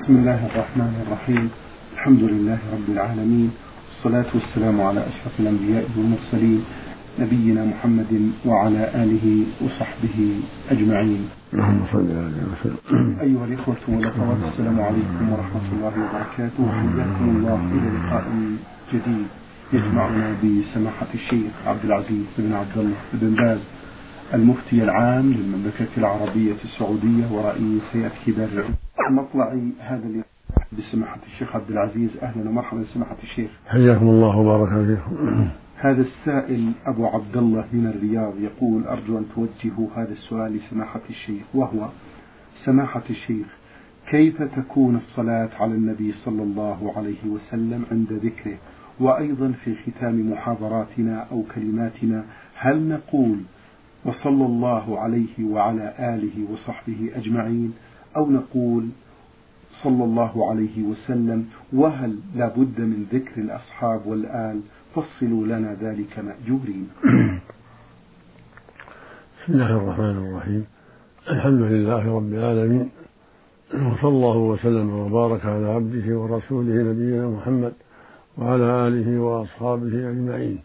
بسم 0.00 0.16
الله 0.16 0.46
الرحمن 0.46 0.94
الرحيم. 1.06 1.50
الحمد 1.92 2.22
لله 2.22 2.58
رب 2.72 2.88
العالمين. 2.88 3.50
والصلاة 3.88 4.30
والسلام 4.34 4.80
على 4.80 5.00
أشرف 5.00 5.40
الأنبياء 5.40 5.84
والمرسلين 5.96 6.60
نبينا 7.18 7.64
محمد 7.64 8.12
وعلى 8.46 8.82
آله 9.02 9.26
وصحبه 9.64 10.18
أجمعين. 10.70 11.22
اللهم 11.54 11.80
صل 11.92 12.08
على 12.12 12.42
وسلم 12.52 12.78
أيها 13.20 13.44
الإخوة 13.44 13.82
والأخوات 13.88 14.40
السلام 14.52 14.80
عليكم 14.80 15.24
ورحمة 15.32 15.66
الله 15.72 15.94
وبركاته. 16.04 16.60
وحياكم 16.60 17.26
الله 17.36 17.60
إلى 17.76 17.88
لقاء 17.96 18.24
جديد 18.92 19.26
يجمعنا 19.72 20.26
بسماحة 20.42 21.10
الشيخ 21.14 21.52
عبد 21.66 21.84
العزيز 21.84 22.26
بن 22.38 22.52
عبد 22.52 22.76
الله 22.78 23.00
بن 23.20 23.34
باز. 23.40 23.60
المفتي 24.34 24.82
العام 24.84 25.32
للمملكة 25.32 25.88
العربية 25.98 26.54
السعودية 26.64 27.32
ورئيس 27.32 27.82
هيئة 27.92 28.12
كبار 28.26 28.48
العلماء 28.48 28.76
مطلع 29.10 29.58
هذا 29.80 30.06
اليوم 30.06 30.24
بسماحة 30.78 31.18
الشيخ 31.26 31.56
عبد 31.56 31.70
العزيز. 31.70 32.10
أهلا 32.22 32.48
ومرحبا 32.48 32.84
سماحة 32.94 33.16
الشيخ. 33.22 33.50
حياكم 33.66 34.08
الله 34.08 34.36
وبارك 34.36 34.68
فيكم. 34.68 35.48
هذا 35.76 36.02
السائل 36.02 36.72
أبو 36.86 37.06
عبد 37.06 37.36
الله 37.36 37.64
من 37.72 37.86
الرياض 37.86 38.32
يقول 38.40 38.84
أرجو 38.86 39.18
أن 39.18 39.24
توجهوا 39.34 39.88
هذا 39.96 40.12
السؤال 40.12 40.52
لسماحة 40.56 41.00
الشيخ 41.10 41.42
وهو 41.54 41.88
سماحة 42.64 43.02
الشيخ 43.10 43.46
كيف 44.10 44.42
تكون 44.42 44.96
الصلاة 44.96 45.50
على 45.60 45.74
النبي 45.74 46.12
صلى 46.12 46.42
الله 46.42 46.92
عليه 46.96 47.26
وسلم 47.26 47.84
عند 47.90 48.12
ذكره؟ 48.12 48.56
وأيضا 49.00 49.52
في 49.64 49.74
ختام 49.74 50.30
محاضراتنا 50.32 51.26
أو 51.32 51.44
كلماتنا 51.54 52.24
هل 52.54 52.88
نقول 52.88 53.36
وصلى 54.06 54.46
الله 54.46 55.00
عليه 55.00 55.44
وعلى 55.44 55.94
آله 55.98 56.36
وصحبه 56.52 57.10
أجمعين 57.16 57.72
أو 58.16 58.30
نقول 58.30 58.84
صلى 59.82 60.04
الله 60.04 60.50
عليه 60.50 60.82
وسلم 60.82 61.46
وهل 61.72 62.18
لا 62.36 62.48
بد 62.48 62.80
من 62.80 63.06
ذكر 63.12 63.40
الأصحاب 63.40 64.06
والآل 64.06 64.60
فصلوا 64.94 65.46
لنا 65.46 65.76
ذلك 65.80 66.18
مأجورين. 66.18 66.88
بسم 69.36 69.52
الله 69.52 69.70
الرحمن 69.76 70.16
الرحيم. 70.24 70.64
الحمد 71.30 71.60
لله 71.60 72.16
رب 72.16 72.32
العالمين. 72.32 72.90
وصلى 73.74 74.08
الله 74.08 74.36
وسلم 74.36 74.88
وبارك 74.90 75.46
على 75.46 75.66
عبده 75.66 76.18
ورسوله 76.18 76.74
نبينا 76.90 77.28
محمد 77.28 77.72
وعلى 78.38 78.88
آله 78.88 79.20
وأصحابه 79.20 80.10
أجمعين. 80.10 80.58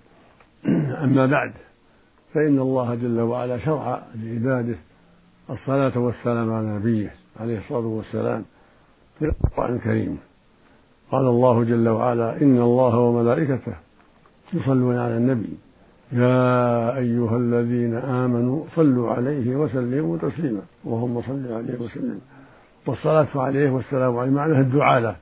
أما 1.03 1.25
بعد 1.25 1.51
فإن 2.33 2.59
الله 2.59 2.95
جل 2.95 3.19
وعلا 3.19 3.57
شرع 3.57 4.01
لعباده 4.15 4.75
الصلاة 5.49 5.97
والسلام 5.99 6.53
على 6.53 6.67
نبيه 6.67 7.13
عليه 7.39 7.57
الصلاة 7.57 7.79
والسلام 7.79 8.45
في 9.19 9.25
القرآن 9.25 9.75
الكريم. 9.75 10.17
قال 11.11 11.25
الله 11.27 11.63
جل 11.63 11.89
وعلا 11.89 12.41
إن 12.41 12.61
الله 12.61 12.97
وملائكته 12.97 13.73
يصلون 14.53 14.97
على 14.97 15.17
النبي. 15.17 15.57
يا 16.11 16.97
أيها 16.97 17.38
الذين 17.38 17.95
آمنوا 17.95 18.63
صلوا 18.75 19.11
عليه 19.11 19.55
وسلموا 19.55 20.17
تسليما. 20.17 20.61
اللهم 20.85 21.21
صل 21.21 21.53
عليه 21.53 21.79
وسلم. 21.79 22.21
والصلاة 22.88 23.27
عليه 23.35 23.69
والسلام 23.69 24.17
عليه 24.17 24.31
معناها 24.31 24.61
الدعاء 24.61 24.99
له 25.01 25.16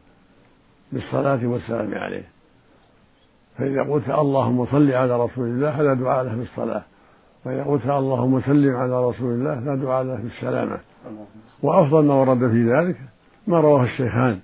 بالصلاة 0.91 1.47
والسلام 1.47 1.93
عليه. 1.93 2.23
فإذا 3.57 3.83
قلت 3.83 4.09
اللهم 4.09 4.65
صل 4.65 4.91
على 4.91 5.23
رسول 5.23 5.47
الله 5.47 5.77
فلا 5.77 5.93
دعاء 5.93 6.23
له 6.23 6.35
بالصلاة. 6.35 6.83
قلت 7.45 7.85
اللهم 7.85 8.41
سلم 8.41 8.75
على 8.75 9.05
رسول 9.05 9.33
الله 9.33 9.59
لا 9.59 9.75
دعاء 9.75 10.03
له 10.03 10.15
بالسلامة 10.15 10.79
وأفضل 11.61 12.05
ما 12.05 12.13
ورد 12.13 12.51
في 12.51 12.73
ذلك 12.73 12.97
ما 13.47 13.59
رواه 13.59 13.83
الشيخان 13.83 14.39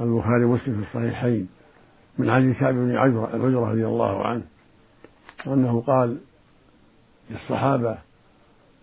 البخاري 0.00 0.44
ومسلم 0.44 0.74
في 0.74 0.82
الصحيحين 0.82 1.48
من 2.18 2.30
علي 2.30 2.54
كعب 2.54 2.74
بن 2.74 2.96
عجرة 2.96 3.70
رضي 3.70 3.86
الله 3.86 4.26
عنه 4.26 4.42
أنه 5.46 5.80
قال 5.86 6.18
للصحابة 7.30 7.98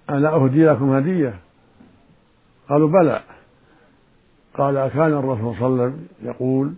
ألا 0.09 0.35
أهدي 0.35 0.65
لكم 0.65 0.93
هدية؟ 0.93 1.39
قالوا 2.69 2.89
بلى. 2.89 3.21
قال 4.57 4.87
كان 4.87 5.13
الرسول 5.13 5.55
صلى 5.55 5.67
الله 5.67 5.83
عليه 5.83 5.93
وسلم 5.93 6.07
يقول 6.21 6.73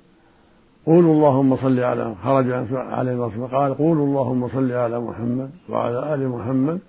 قولوا 0.86 1.14
اللهم 1.14 1.58
صل 1.58 1.80
على 1.80 2.16
خرج 2.24 2.52
عليه 2.74 3.12
الرسول 3.12 3.48
قال 3.48 3.74
قولوا 3.74 4.06
اللهم 4.06 4.48
صل 4.48 4.72
على 4.72 5.00
محمد 5.00 5.50
وعلى 5.70 6.14
آل 6.14 6.30
محمد 6.30 6.80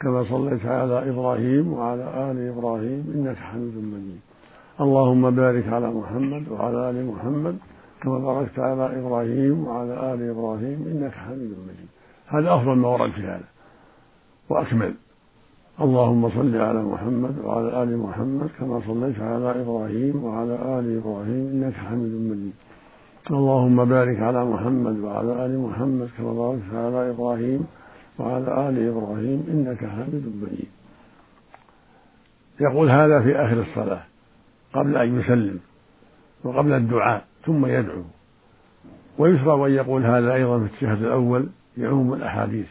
كما 0.00 0.24
صليت 0.24 0.66
على 0.66 1.10
إبراهيم 1.10 1.72
وعلى 1.72 2.30
آل 2.30 2.48
إبراهيم 2.48 3.12
إنك 3.14 3.36
حميد 3.36 3.74
مجيد. 3.76 4.20
اللهم 4.80 5.30
بارك 5.30 5.68
على 5.68 5.90
محمد 5.90 6.48
وعلى 6.48 6.90
آل 6.90 7.06
محمد 7.06 7.56
كما 8.02 8.18
باركت 8.18 8.58
على 8.58 8.98
إبراهيم 8.98 9.66
وعلى 9.66 10.14
آل 10.14 10.30
إبراهيم 10.30 10.78
إنك 10.92 11.12
حميد 11.12 11.52
مجيد. 11.68 11.88
هذا 12.26 12.54
أفضل 12.54 12.76
ما 12.76 12.88
ورد 12.88 13.10
في 13.10 13.22
هذا. 13.22 13.48
وأكمل. 14.48 14.94
اللهم 15.80 16.28
صل 16.28 16.56
على 16.56 16.82
محمد 16.82 17.34
وعلى 17.44 17.82
آل 17.82 17.98
محمد 17.98 18.48
كما 18.58 18.80
صليت 18.86 19.20
على 19.20 19.62
إبراهيم 19.62 20.24
وعلى 20.24 20.54
آل 20.54 20.98
إبراهيم 21.00 21.50
إنك 21.54 21.74
حميد 21.74 22.12
مجيد. 22.30 22.52
اللهم 23.30 23.84
بارك 23.84 24.20
على 24.20 24.44
محمد 24.44 24.98
وعلى 24.98 25.46
آل 25.46 25.58
محمد 25.58 26.08
كما 26.18 26.32
باركت 26.32 26.74
على 26.74 27.10
إبراهيم 27.10 27.66
وعلى 28.18 28.68
آل 28.68 28.88
إبراهيم 28.88 29.46
إنك 29.48 29.78
حميد 29.78 30.24
مجيد. 30.42 30.68
يقول 32.60 32.90
هذا 32.90 33.20
في 33.22 33.36
آخر 33.36 33.60
الصلاة 33.60 34.02
قبل 34.72 34.96
أن 34.96 35.20
يسلم 35.20 35.58
وقبل 36.44 36.72
الدعاء 36.72 37.24
ثم 37.46 37.66
يدعو. 37.66 38.02
ويشرع 39.18 39.66
أن 39.66 39.72
يقول 39.72 40.04
هذا 40.04 40.34
أيضا 40.34 40.58
في 40.58 40.74
الشهد 40.74 41.02
الأول 41.02 41.48
يعوم 41.78 42.14
الأحاديث. 42.14 42.68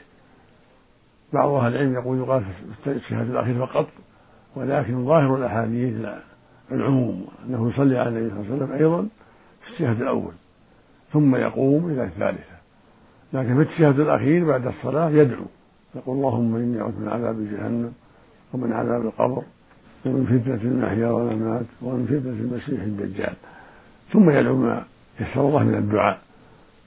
بعض 1.34 1.50
أهل 1.50 1.75
العلم 1.75 1.94
يقول 1.94 2.18
يقال 2.18 2.44
في 2.84 2.92
الشهد 2.92 3.30
الأخير 3.30 3.66
فقط 3.66 3.88
ولكن 4.56 5.06
ظاهر 5.06 5.36
الأحاديث 5.36 6.06
العموم 6.72 7.28
أنه 7.46 7.69
يصلي 7.69 7.98
على 7.98 8.09
النبي 8.09 8.30
صلى 8.30 8.40
الله 8.40 8.53
عليه 8.53 8.64
وسلم 8.64 8.72
أيضا 8.72 9.08
في 9.66 9.74
الشهد 9.74 10.02
الأول. 10.02 10.34
ثم 11.14 11.36
يقوم 11.36 11.92
إلى 11.92 12.03
الثالثة. 12.03 12.59
لكن 13.34 13.56
في 13.56 13.62
التشهد 13.62 14.00
الأخير 14.00 14.46
بعد 14.46 14.68
الصلاة 14.68 15.09
يدعو. 15.09 15.46
يقول 15.96 16.18
اللهم 16.18 16.56
إني 16.56 16.81
أعوذ 16.81 17.00
من 17.00 17.08
عذاب 17.08 17.36
جهنم 17.52 17.92
ومن 18.53 18.74
عذاب 18.74 19.02
القبر 19.02 19.44
ومن 20.06 20.25
فتنة 20.25 20.72
المحيا 20.72 21.08
والممات 21.08 21.66
ومن 21.81 22.06
فتنة 22.06 22.31
المسيح 22.31 22.81
الدجال. 22.81 23.34
ثم 24.14 24.30
يدعو 24.30 24.56
ما 24.56 24.84
يسر 25.19 25.48
الله 25.48 25.64
من 25.64 25.75
الدعاء. 25.75 26.19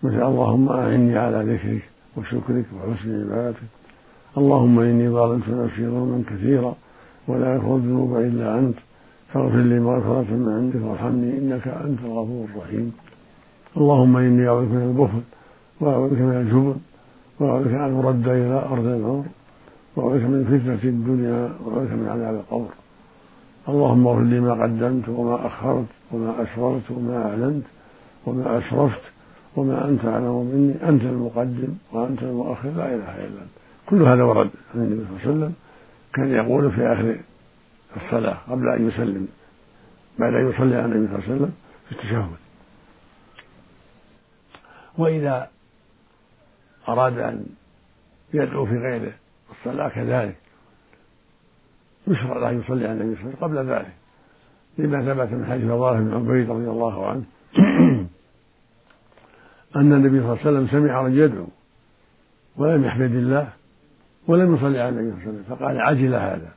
مثل 0.02 0.22
اللهم 0.22 0.68
أعني 0.68 1.18
على 1.18 1.54
ذكرك 1.54 1.82
وشكرك 2.16 2.64
وحسن 2.74 3.22
عبادتك. 3.22 3.62
اللهم 4.38 4.80
إني 4.80 5.10
ظلمت 5.10 5.48
نفسي 5.48 5.86
ظلما 5.86 6.22
كثيرا 6.30 6.74
ولا 7.28 7.54
يغفر 7.54 7.76
الذنوب 7.76 8.16
إلا 8.16 8.58
أنت. 8.58 8.76
فاغفر 9.32 9.56
لي 9.56 9.80
مغفرة 9.80 10.34
من 10.34 10.52
عندك 10.56 10.88
وارحمني 10.88 11.38
إنك 11.38 11.68
أنت 11.68 12.00
الغفور 12.04 12.46
الرحيم. 12.54 12.92
اللهم 13.76 14.16
إني 14.16 14.48
أعوذ 14.48 14.64
من 14.64 14.82
البخل 14.90 15.22
وأعوذ 15.80 16.10
بك 16.10 16.20
من 16.20 16.36
الجبن 16.36 16.76
وأعوذ 17.40 17.64
بك 17.64 17.74
أن 17.74 17.94
أرد 17.96 18.28
إلى 18.28 18.58
أرض 18.72 18.86
العمر 18.86 19.24
وأعوذ 19.96 20.18
بك 20.18 20.24
من 20.24 20.44
فتنة 20.44 20.90
الدنيا 20.90 21.52
وأعوذ 21.64 21.84
بك 21.84 21.92
من 21.92 22.08
عذاب 22.08 22.34
القبر. 22.34 22.72
اللهم 23.68 24.06
اغفر 24.06 24.22
لي 24.22 24.40
ما 24.40 24.52
قدمت 24.62 25.08
وما 25.08 25.46
أخرت 25.46 25.90
وما 26.12 26.42
أسررت 26.42 26.90
وما 26.90 27.16
أعلنت 27.28 27.64
وما 28.26 28.58
أسرفت 28.58 29.02
وما 29.56 29.88
أنت 29.88 30.04
أعلم 30.04 30.50
مني 30.52 30.88
أنت 30.88 31.02
المقدم 31.02 31.72
وأنت 31.92 32.22
المؤخر 32.22 32.68
لا 32.68 32.86
إله 32.94 33.14
إلا 33.24 33.40
أنت. 33.44 33.54
كل 33.88 34.02
هذا 34.02 34.22
ورد 34.22 34.50
عن 34.74 34.80
النبي 34.80 35.04
صلى 35.04 35.10
الله 35.10 35.20
عليه 35.20 35.30
وسلم 35.30 35.52
كان 36.14 36.30
يقول 36.30 36.70
في 36.70 36.82
آخر 36.92 37.16
الصلاة 37.96 38.36
قبل 38.50 38.68
أن 38.68 38.88
يسلم 38.88 39.28
بعد 40.18 40.34
أن 40.34 40.50
يصلي 40.50 40.76
على 40.76 40.84
النبي 40.84 41.06
صلى 41.06 41.16
الله 41.16 41.24
عليه 41.24 41.34
وسلم 41.34 41.52
في 41.88 41.92
التشهد. 41.92 42.26
وإذا 45.02 45.50
أراد 46.88 47.18
أن 47.18 47.46
يدعو 48.34 48.66
في 48.66 48.78
غير 48.78 49.12
الصلاة 49.50 49.88
كذلك. 49.88 50.36
يشرع 52.06 52.38
له 52.38 52.50
أن 52.50 52.60
يصلي 52.60 52.88
على 52.88 53.00
النبي 53.00 53.16
صلى 53.16 53.24
الله 53.24 53.36
عليه 53.42 53.46
وسلم 53.46 53.64
قبل 53.64 53.70
ذلك. 53.70 53.92
لما 54.78 55.14
ثبت 55.14 55.32
من 55.32 55.46
حديث 55.46 55.64
فضاله 55.64 56.00
بن 56.00 56.14
عبيد 56.14 56.50
رضي 56.50 56.68
الله 56.68 57.06
عنه 57.06 57.24
أن 59.76 59.92
النبي 59.92 60.20
صلى 60.20 60.32
الله 60.32 60.38
عليه 60.38 60.50
وسلم 60.50 60.68
سمع 60.68 61.02
رجل 61.02 61.18
يدعو 61.18 61.46
ولم 62.56 62.84
يحمد 62.84 63.14
الله 63.14 63.52
ولم 64.28 64.54
يصلي 64.54 64.80
على 64.80 64.88
النبي 64.88 65.10
صلى 65.10 65.30
الله 65.30 65.32
عليه 65.32 65.40
وسلم. 65.40 65.56
فقال 65.56 65.80
عجل 65.80 66.14
هذا. 66.14 66.52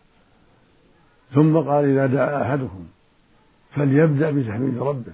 ثم 1.33 1.57
قال 1.57 1.86
إذا 1.86 2.06
دعا 2.06 2.42
أحدكم 2.42 2.88
فليبدأ 3.75 4.31
بتحميد 4.31 4.77
ربه 4.77 5.13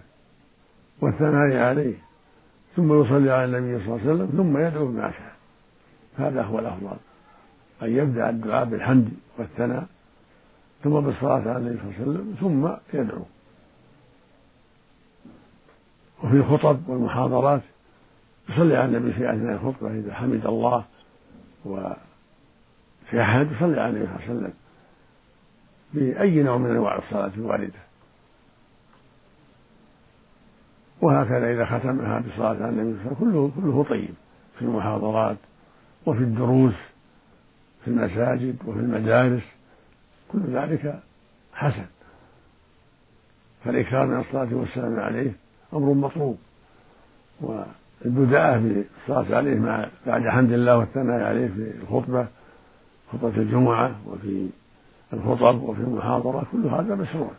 والثناء 1.01 1.57
عليه. 1.57 2.10
ثم 2.75 3.01
يصلي 3.01 3.31
على 3.31 3.57
النبي 3.57 3.85
صلى 3.85 3.95
الله 3.95 4.01
عليه 4.01 4.13
وسلم 4.13 4.27
ثم 4.37 4.57
يدعو 4.57 4.87
بما 4.87 5.11
شاء. 5.11 5.35
هذا 6.17 6.43
هو 6.43 6.59
الأفضل. 6.59 6.97
أن 7.81 7.97
يبدأ 7.97 8.29
الدعاء 8.29 8.65
بالحمد 8.65 9.09
والثناء 9.37 9.85
ثم 10.83 10.99
بالصلاة 10.99 11.49
على 11.49 11.57
النبي 11.57 11.77
صلى 11.77 11.89
الله 11.89 11.95
عليه 11.97 12.11
وسلم 12.11 12.35
ثم 12.39 12.69
يدعو. 12.99 13.25
وفي 16.23 16.35
الخطب 16.35 16.89
والمحاضرات 16.89 17.61
يصلي 18.49 18.77
على 18.77 18.97
النبي 18.97 19.13
في 19.13 19.29
أثناء 19.33 19.53
الخطبة 19.53 19.91
إذا 19.91 20.13
حمد 20.13 20.45
الله 20.45 20.85
أحد 23.13 23.51
يصلي 23.51 23.81
على 23.81 23.89
النبي 23.89 24.05
صلى 24.05 24.15
الله 24.15 24.23
عليه 24.29 24.33
وسلم 24.33 24.53
بأي 25.93 26.43
نوع 26.43 26.57
من 26.57 26.69
أنواع 26.69 26.97
الصلاة 26.97 27.31
الواردة. 27.37 27.90
وهكذا 31.01 31.53
إذا 31.53 31.65
ختمها 31.65 32.19
بصلاة 32.19 32.49
على 32.49 32.69
النبي 32.69 32.97
صلى 33.03 33.11
الله 33.11 33.17
عليه 33.21 33.27
وسلم 33.27 33.31
كله 33.31 33.51
كله 33.55 33.83
طيب 33.83 34.13
في 34.59 34.61
المحاضرات 34.61 35.37
وفي 36.05 36.19
الدروس 36.19 36.73
في 37.81 37.87
المساجد 37.87 38.55
وفي 38.65 38.79
المدارس 38.79 39.43
كل 40.31 40.39
ذلك 40.39 40.99
حسن. 41.53 41.85
فالإكثار 43.63 44.07
من 44.07 44.19
الصلاة 44.19 44.47
والسلام 44.51 44.99
عليه 44.99 45.31
أمر 45.73 45.93
مطلوب. 45.93 46.37
والبداءة 47.41 48.57
بالصلاة 48.57 49.37
عليه 49.37 49.59
مع 49.59 49.87
بعد 50.07 50.27
حمد 50.27 50.51
الله 50.51 50.77
والثناء 50.77 51.23
عليه 51.23 51.47
في 51.47 51.71
الخطبة 51.83 52.27
خطبة 53.13 53.37
الجمعة 53.37 53.95
وفي 54.07 54.49
الخطب 55.13 55.61
وفي 55.61 55.81
المحاضرة 55.81 56.45
كل 56.51 56.67
هذا 56.67 56.95
مشروع. 56.95 57.31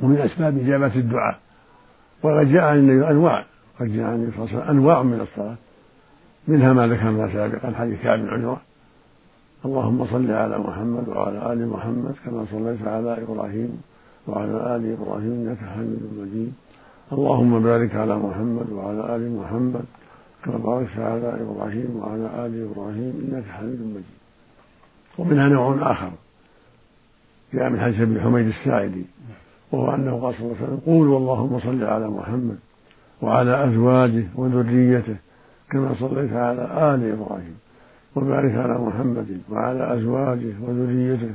ومن 0.00 0.16
أسباب 0.18 0.58
إجابة 0.58 0.94
الدعاء. 0.94 1.38
وقد 2.22 2.48
جاء 2.48 2.64
عن 2.64 2.78
النبي 2.78 3.10
أنواع 3.10 3.44
قد 3.80 3.86
جاء 3.86 4.06
عن 4.06 4.14
النبي 4.14 4.32
صلى 4.36 4.44
الله 4.44 4.54
عليه 4.54 4.64
وسلم 4.64 4.78
أنواع 4.78 5.02
من 5.02 5.20
الصلاة. 5.20 5.56
منها 6.48 6.72
ما 6.72 6.86
ذكرنا 6.86 7.32
سابقا 7.32 7.72
حديث 7.78 8.02
كعب 8.02 8.18
بن 8.18 8.28
عجرة 8.28 8.60
اللهم 9.64 10.06
صل 10.06 10.30
على 10.30 10.58
محمد 10.58 11.08
وعلى 11.08 11.52
آل 11.52 11.68
محمد 11.68 12.14
كما 12.24 12.46
صليت 12.52 12.88
على 12.88 13.22
إبراهيم 13.22 13.82
وعلى 14.26 14.76
آل 14.76 14.92
إبراهيم 14.92 15.32
إنك 15.32 15.58
حميد 15.58 16.02
مجيد. 16.18 16.52
اللهم 17.12 17.62
بارك 17.62 17.94
على 17.94 18.16
محمد 18.16 18.70
وعلى 18.72 19.16
آل 19.16 19.36
محمد 19.36 19.84
كما 20.44 20.56
باركت 20.56 20.98
على 20.98 21.42
إبراهيم 21.42 21.96
وعلى 21.96 22.46
آل 22.46 22.70
إبراهيم 22.70 23.28
إنك 23.28 23.44
حميد 23.44 23.80
مجيد. 23.80 24.18
ومنها 25.18 25.48
نوع 25.48 25.92
آخر 25.92 26.10
جاء 27.54 27.70
من 27.70 27.80
حديث 27.80 28.00
ابن 28.00 28.20
حميد 28.20 28.46
الساعدي. 28.46 29.04
وهو 29.72 29.94
أنه 29.94 30.20
قال 30.20 30.34
صلى 30.34 30.46
الله 30.46 30.56
عليه 30.56 30.64
وسلم 30.64 30.80
قولوا 30.86 31.18
اللهم 31.18 31.60
صل 31.60 31.84
على 31.84 32.08
محمد 32.08 32.58
وعلى 33.22 33.64
أزواجه 33.64 34.24
وذريته 34.34 35.16
كما 35.70 35.94
صليت 36.00 36.32
على 36.32 36.62
آل 36.94 37.12
إبراهيم 37.12 37.56
وبارك 38.16 38.54
على 38.54 38.78
محمد 38.78 39.40
وعلى 39.50 39.94
أزواجه 39.94 40.52
وذريته 40.62 41.34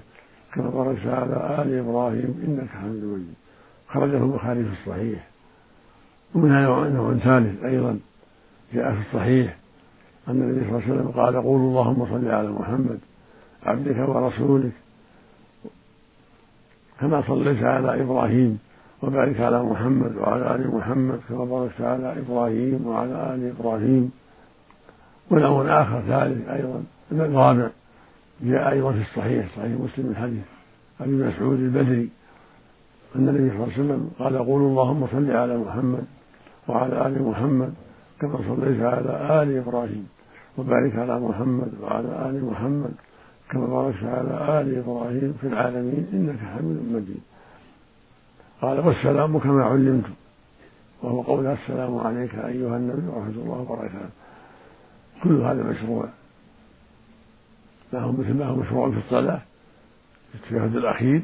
كما 0.53 0.69
باركت 0.69 1.07
على 1.07 1.61
آل 1.61 1.79
إبراهيم 1.79 2.43
إنك 2.47 2.69
حميد 2.69 3.03
مجيد. 3.03 3.33
خرجه 3.87 4.17
البخاري 4.17 4.63
في 4.63 4.71
الصحيح. 4.81 5.27
ومنها 6.35 6.89
نوع, 6.89 7.13
ثالث 7.13 7.63
أيضا 7.63 7.99
جاء 8.73 8.91
في 8.93 8.99
الصحيح 8.99 9.57
أن 10.27 10.41
النبي 10.41 10.59
صلى 10.59 10.69
الله 10.69 10.83
عليه 10.83 10.93
وسلم 10.93 11.11
قال 11.21 11.35
قولوا 11.35 11.69
اللهم 11.69 12.05
صل 12.05 12.27
على 12.27 12.49
محمد 12.49 12.99
عبدك 13.65 14.09
ورسولك 14.09 14.71
كما 17.03 17.21
صليت 17.21 17.63
على 17.63 18.01
إبراهيم 18.01 18.59
وبارك 19.01 19.39
على 19.39 19.63
محمد 19.63 20.15
وعلى 20.15 20.55
آل 20.55 20.75
محمد 20.75 21.19
كما 21.29 21.45
باركت 21.45 21.81
على 21.81 22.15
إبراهيم 22.19 22.87
وعلى 22.87 23.35
آل 23.35 23.53
إبراهيم. 23.59 24.11
ونوع 25.31 25.81
آخر 25.81 26.01
ثالث 26.01 26.49
أيضا. 26.49 26.83
الرابع 27.11 27.69
جاء 28.41 28.71
أيضا 28.71 28.91
في 28.91 29.01
الصحيح 29.01 29.45
صحيح 29.55 29.71
مسلم 29.79 30.05
من 30.05 30.15
حديث 30.15 30.43
أبي 31.01 31.11
مسعود 31.11 31.59
البدري. 31.59 32.09
أن 33.15 33.29
النبي 33.29 33.49
صلى 33.49 33.55
الله 33.55 33.73
عليه 33.73 33.83
وسلم 33.83 34.09
قال 34.19 34.37
قولوا 34.37 34.69
اللهم 34.69 35.07
صل 35.07 35.31
على 35.31 35.57
محمد 35.57 36.05
وعلى 36.67 37.07
آل 37.07 37.23
محمد 37.23 37.73
كما 38.21 38.37
صليت 38.47 38.81
على 38.81 39.43
آل 39.43 39.57
إبراهيم 39.57 40.07
وبارك 40.57 40.95
على 40.95 41.19
محمد 41.19 41.71
وعلى 41.81 42.29
آل 42.29 42.45
محمد 42.45 42.91
كما 43.53 43.65
باركت 43.65 44.03
على 44.03 44.61
آل 44.61 44.77
إبراهيم 44.77 45.33
في 45.41 45.47
العالمين 45.47 46.07
إنك 46.13 46.39
حميد 46.39 46.93
مجيد. 46.93 47.21
قال 48.61 48.79
والسلام 48.79 49.39
كما 49.39 49.63
علمتم 49.63 50.13
وهو 51.03 51.21
قول 51.21 51.47
السلام 51.47 51.97
عليك 51.97 52.35
أيها 52.35 52.77
النبي 52.77 53.07
ورحمة 53.07 53.43
الله 53.43 53.57
وبركاته. 53.57 54.09
كل 55.23 55.41
هذا 55.41 55.63
مشروع. 55.63 56.09
ما 57.93 57.99
هو 57.99 58.11
مثل 58.11 58.33
ما 58.33 58.45
هو 58.45 58.55
مشروع 58.55 58.91
في 58.91 58.97
الصلاة؟ 58.97 59.41
في 60.31 60.35
التشهد 60.35 60.75
الأخير 60.75 61.21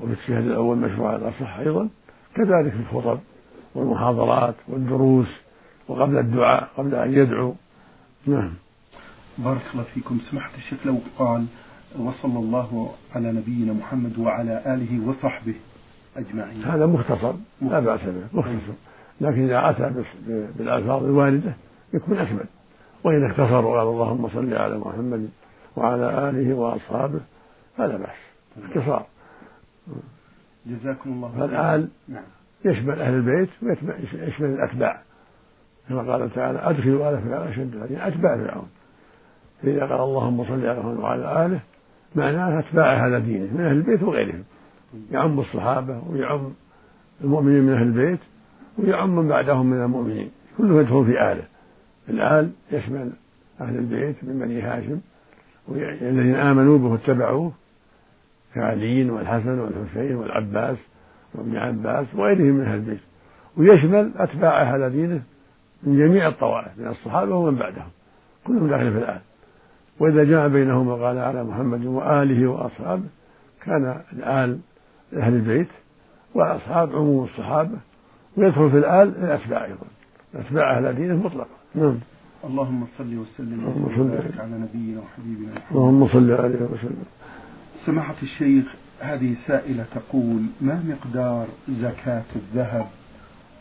وفي 0.00 0.12
التشهد 0.12 0.46
الأول 0.46 0.76
مشروع 0.76 1.08
على 1.08 1.16
الأصح 1.16 1.56
أيضا. 1.56 1.88
كذلك 2.34 2.72
في 2.72 2.80
الخطب 2.80 3.18
والمحاضرات 3.74 4.54
والدروس 4.68 5.28
وقبل 5.88 6.18
الدعاء 6.18 6.68
قبل 6.76 6.94
أن 6.94 7.12
يدعو. 7.12 7.54
نعم. 8.26 8.52
بارك 9.38 9.62
الله 9.72 9.84
فيكم. 9.94 10.18
سمحت 10.18 10.54
الشيخ 10.54 10.86
لو 10.86 10.98
قال 11.18 11.46
وصلى 11.98 12.38
الله 12.38 12.94
على 13.14 13.32
نبينا 13.32 13.72
محمد 13.72 14.18
وعلى 14.18 14.62
آله 14.66 15.08
وصحبه 15.08 15.54
أجمعين. 16.16 16.64
هذا 16.64 16.86
مختصر 16.86 17.34
لا 17.62 17.80
بأس 17.80 18.00
به 18.00 18.24
مختصر. 18.32 18.72
لكن 19.20 19.44
إذا 19.44 19.70
أتى 19.70 20.04
بالألفاظ 20.28 21.04
الواردة 21.04 21.54
يكون 21.94 22.18
أكمل. 22.18 22.44
وإن 23.04 23.30
اختصر 23.30 23.64
وقال 23.64 23.88
اللهم 23.88 24.28
صل 24.28 24.54
على 24.54 24.78
محمد 24.78 25.30
وعلى 25.76 26.28
آله 26.30 26.54
وأصحابه 26.54 27.20
فلا 27.76 27.96
بأس. 27.96 28.18
اختصار. 28.64 29.06
جزاكم 30.66 31.10
الله 31.10 31.32
فالآل 31.38 31.88
نعم. 32.08 32.24
يشمل 32.64 33.00
أهل 33.00 33.14
البيت 33.14 33.48
ويشمل 33.62 34.50
الأتباع. 34.50 35.02
كما 35.88 36.12
قال 36.12 36.34
تعالى 36.34 36.58
أدخلوا 36.58 37.10
آل 37.10 37.22
فرعون 37.22 37.48
أشد 37.48 37.74
يعني 37.74 38.08
أتباع 38.08 38.36
فرعون. 38.36 38.68
فإذا 39.62 39.80
قال 39.80 40.00
اللهم 40.00 40.44
صل 40.44 40.66
على 40.66 40.80
محمد 40.80 40.98
وعلى 40.98 41.46
آله 41.46 41.60
معناه 42.14 42.58
أتباع 42.58 43.02
على 43.02 43.20
دينه 43.20 43.54
من 43.54 43.60
أهل 43.60 43.76
البيت 43.76 44.02
وغيرهم. 44.02 44.44
يعم 45.10 45.40
الصحابة 45.40 46.02
ويعم 46.10 46.52
المؤمنين 47.24 47.62
من 47.62 47.72
أهل 47.72 47.86
البيت 47.86 48.20
ويعم 48.78 49.16
من 49.16 49.28
بعدهم 49.28 49.66
من 49.66 49.82
المؤمنين 49.82 50.30
كله 50.58 50.80
يدخل 50.80 51.04
في 51.04 51.32
آله. 51.32 51.44
الآل 52.08 52.50
يشمل 52.72 53.10
أهل 53.60 53.76
البيت 53.76 54.16
من 54.22 54.38
بني 54.38 54.62
هاشم 54.62 55.00
الذين 56.02 56.34
آمنوا 56.34 56.78
به 56.78 56.84
واتبعوه 56.84 57.52
كعلي 58.54 59.10
والحسن 59.10 59.58
والحسين 59.58 60.16
والعباس 60.16 60.76
وابن 61.34 61.56
عباس 61.56 62.06
وغيرهم 62.14 62.54
من 62.54 62.64
أهل 62.64 62.74
البيت. 62.74 63.00
ويشمل 63.56 64.10
أتباعه 64.16 64.64
على 64.64 64.90
دينه 64.90 65.22
من 65.82 65.98
جميع 65.98 66.28
الطوائف 66.28 66.78
من 66.78 66.86
الصحابة 66.86 67.34
ومن 67.34 67.56
بعدهم. 67.56 67.90
كلهم 68.46 68.68
داخل 68.68 68.92
في 68.92 68.98
الآل. 68.98 69.20
وإذا 70.00 70.24
جاء 70.24 70.48
بينهما 70.48 70.94
قال 70.94 71.18
على 71.18 71.44
محمد 71.44 71.84
وآله 71.86 72.46
وأصحابه 72.46 73.08
كان 73.64 74.00
الآل 74.12 74.58
أهل 75.16 75.34
البيت 75.34 75.68
والأصحاب 76.34 76.96
عموم 76.96 77.24
الصحابة 77.24 77.78
ويدخل 78.36 78.70
في 78.70 78.78
الآل 78.78 79.08
الأتباع 79.08 79.64
أيضا 79.64 79.86
أتباع 80.34 80.78
أهل 80.78 80.94
دينه 80.94 81.16
مطلقا. 81.16 81.56
نعم. 81.74 81.98
اللهم 82.44 82.86
صل 82.98 83.16
وسلم 83.18 83.64
وبارك 83.98 84.40
على 84.40 84.58
نبينا 84.58 85.00
وحبيبنا 85.00 85.52
محمد. 85.54 85.76
اللهم 85.76 86.08
صل 86.08 86.30
عليه 86.30 86.54
وسلم. 86.54 87.04
سماحة 87.86 88.14
الشيخ 88.22 88.64
هذه 89.00 89.34
سائلة 89.46 89.84
تقول 89.94 90.42
ما 90.60 90.82
مقدار 90.88 91.46
زكاة 91.68 92.24
الذهب؟ 92.36 92.86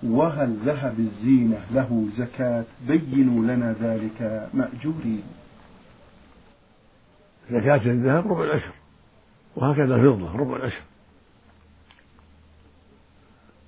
وهل 0.03 0.57
ذهب 0.65 0.99
الزينة 0.99 1.57
له 1.73 2.07
زكاة؟ 2.17 2.63
بينوا 2.87 3.55
لنا 3.55 3.75
ذلك 3.81 4.49
مأجورين. 4.53 5.23
زكاة 7.51 7.75
الذهب 7.75 8.31
ربع 8.31 8.43
العشر. 8.43 8.71
وهكذا 9.55 9.95
الفضة 9.95 10.35
ربع 10.37 10.55
العشر. 10.55 10.81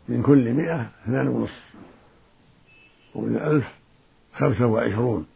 من 0.10 0.24
كل 0.24 0.54
مئة 0.54 0.90
اثنان 1.04 1.28
ونصف. 1.28 1.74
ومن 3.16 3.36
الألف 3.36 3.68
خمسة 4.34 4.66
وعشرون. 4.66 5.28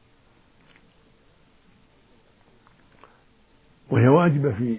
وهي 3.89 4.07
واجبة 4.07 4.51
في 4.51 4.77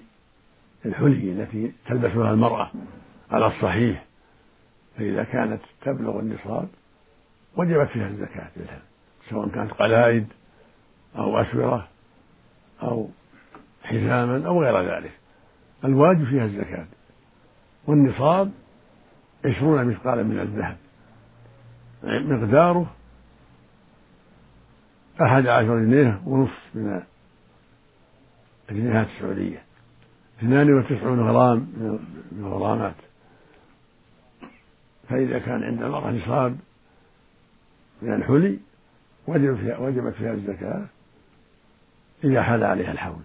الحلي 0.86 1.32
التي 1.32 1.72
تلبسها 1.86 2.30
المرأة 2.32 2.70
على 3.30 3.46
الصحيح. 3.46 4.04
فإذا 4.96 5.24
كانت 5.24 5.60
تبلغ 5.82 6.20
النصاب 6.20 6.68
وجبت 7.56 7.88
فيها 7.88 8.08
الزكاة 8.08 8.50
سواء 9.30 9.48
كانت 9.48 9.72
قلائد 9.72 10.26
أو 11.16 11.40
أسورة 11.40 11.88
أو 12.82 13.08
حزاما 13.82 14.46
أو 14.46 14.62
غير 14.62 14.94
ذلك. 14.94 15.12
الواجب 15.84 16.24
فيها 16.24 16.44
الزكاة. 16.44 16.86
والنصاب 17.86 18.50
عشرون 19.44 19.84
مثقالا 19.84 20.22
من 20.22 20.40
الذهب. 20.40 20.76
مقداره 22.02 22.90
أحد 25.22 25.46
عشر 25.46 25.78
جنيه 25.78 26.22
ونصف 26.26 26.70
من 26.74 27.02
الجنيهات 28.70 29.06
السعودية. 29.06 29.62
اثنان 30.38 30.72
وتسعون 30.72 31.20
غرام 31.20 31.58
من 32.32 32.44
الغرامات. 32.44 32.94
فإذا 35.08 35.38
كان 35.38 35.62
عند 35.62 35.82
المرأة 35.82 36.10
نصاب 36.10 36.58
من 38.02 38.14
الحلي 38.14 38.58
وجب 39.26 39.56
فيها 39.56 39.78
وجبت 39.78 40.14
فيها 40.14 40.32
الزكاة 40.32 40.86
إذا 42.24 42.42
حال 42.42 42.64
عليها 42.64 42.92
الحول. 42.92 43.22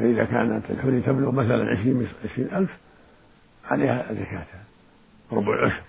فإذا 0.00 0.24
كانت 0.24 0.70
الحلي 0.70 1.00
تبلغ 1.00 1.30
مثلا 1.30 1.70
عشرين 1.70 2.08
عشرين 2.24 2.48
ألف 2.54 2.70
عليها 3.64 4.12
زكاتها 4.12 4.64
ربع 5.32 5.54
العشر 5.54 5.82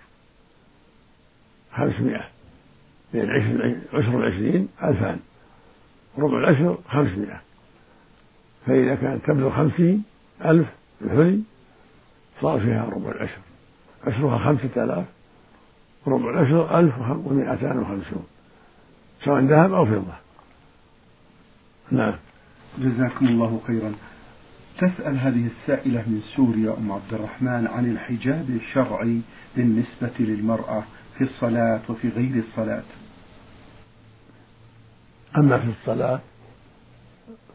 خمسمائة. 1.73 2.23
لأن 3.13 3.29
عشر 3.93 4.19
العشرين 4.19 4.67
ألفان 4.83 5.19
ربع 6.17 6.37
العشر 6.37 6.77
خمسمائة. 6.89 7.41
فإذا 8.65 8.95
كانت 8.95 9.25
تبلغ 9.25 9.49
خمسين 9.49 10.03
ألف 10.45 10.67
الحلي 11.01 11.41
صار 12.41 12.59
فيها 12.59 12.85
ربع 12.85 13.11
العشر. 13.11 13.39
عشرها 14.07 14.37
خمسة 14.37 14.83
آلاف 14.83 15.05
ربع 16.07 16.29
العشر 16.29 16.79
ألف 16.79 16.93
ومائتان 16.99 17.79
وخمسون 17.79 18.25
سواء 19.25 19.41
ذهب 19.41 19.73
أو 19.73 19.85
فضة. 19.85 20.13
نعم. 21.91 22.13
جزاكم 22.77 23.27
الله 23.27 23.61
خيرا. 23.67 23.93
تسأل 24.77 25.19
هذه 25.19 25.47
السائلة 25.47 26.01
من 26.07 26.21
سوريا 26.35 26.77
أم 26.77 26.91
عبد 26.91 27.13
الرحمن 27.13 27.67
عن 27.67 27.91
الحجاب 27.91 28.49
الشرعي 28.49 29.21
بالنسبة 29.55 30.11
للمرأة 30.19 30.83
في 31.17 31.23
الصلاة 31.23 31.81
وفي 31.89 32.09
غير 32.09 32.35
الصلاة. 32.35 32.83
أما 35.37 35.59
في 35.59 35.67
الصلاة 35.67 36.19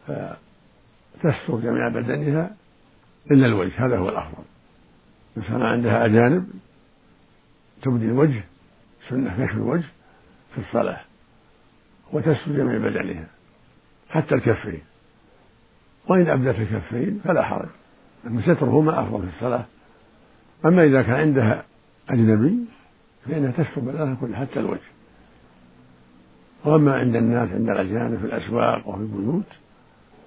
فتستر 0.07 1.59
جميع 1.59 1.89
بدنها 1.89 2.55
إلا 3.31 3.45
الوجه 3.45 3.85
هذا 3.85 3.97
هو 3.97 4.09
الأفضل. 4.09 4.43
إن 5.37 5.41
كان 5.41 5.61
عندها 5.61 6.05
أجانب 6.05 6.47
تبدي 7.81 8.05
الوجه 8.05 8.43
سنة 9.09 9.45
كشف 9.45 9.55
الوجه 9.55 9.87
في 10.55 10.57
الصلاة 10.57 11.01
وتستر 12.13 12.51
جميع 12.51 12.77
بدنها 12.77 13.27
حتى 14.09 14.35
الكفين. 14.35 14.81
وإن 16.09 16.27
أبدت 16.27 16.59
الكفين 16.59 17.21
فلا 17.23 17.43
حرج. 17.43 17.67
أن 18.27 18.41
سترهما 18.41 19.01
أفضل 19.01 19.21
في 19.21 19.35
الصلاة. 19.35 19.65
أما 20.65 20.83
إذا 20.83 21.01
كان 21.01 21.15
عندها 21.15 21.63
أجنبي 22.09 22.65
فإنها 23.25 23.51
تستر 23.51 23.81
بدنها 23.81 24.15
كلها 24.21 24.39
حتى 24.39 24.59
الوجه. 24.59 24.79
وأما 26.65 26.95
عند 26.95 27.15
الناس 27.15 27.49
عند 27.51 27.69
الأجانب 27.69 28.19
في 28.19 28.25
الأسواق 28.25 28.87
وفي 28.87 29.01
البيوت 29.01 29.45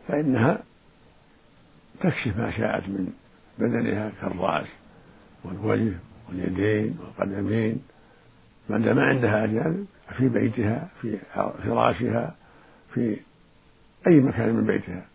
فإنها 0.09 0.59
تكشف 2.01 2.37
ما 2.37 2.51
شاءت 2.51 2.89
من 2.89 3.13
بدنها 3.59 4.13
كالرأس 4.21 4.67
والوجه 5.45 5.93
واليدين 6.29 6.99
والقدمين. 7.01 7.83
ما 8.69 9.03
عندها 9.03 9.45
أجانب 9.45 9.87
في 10.17 10.29
بيتها 10.29 10.89
في 11.01 11.19
فراشها 11.35 12.35
في 12.95 13.17
أي 14.07 14.21
مكان 14.21 14.55
من 14.55 14.67
بيتها. 14.67 15.10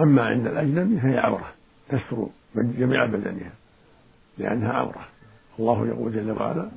أما 0.00 0.22
عند 0.22 0.46
الأجنبي 0.46 1.00
فهي 1.00 1.18
عورة 1.18 1.52
تستر 1.88 2.26
جميع 2.54 3.06
بدنها 3.06 3.52
لأنها 4.38 4.72
عورة. 4.72 5.04
الله 5.58 5.86
يقول 5.86 6.12
جل 6.12 6.30
وعلا 6.30 6.68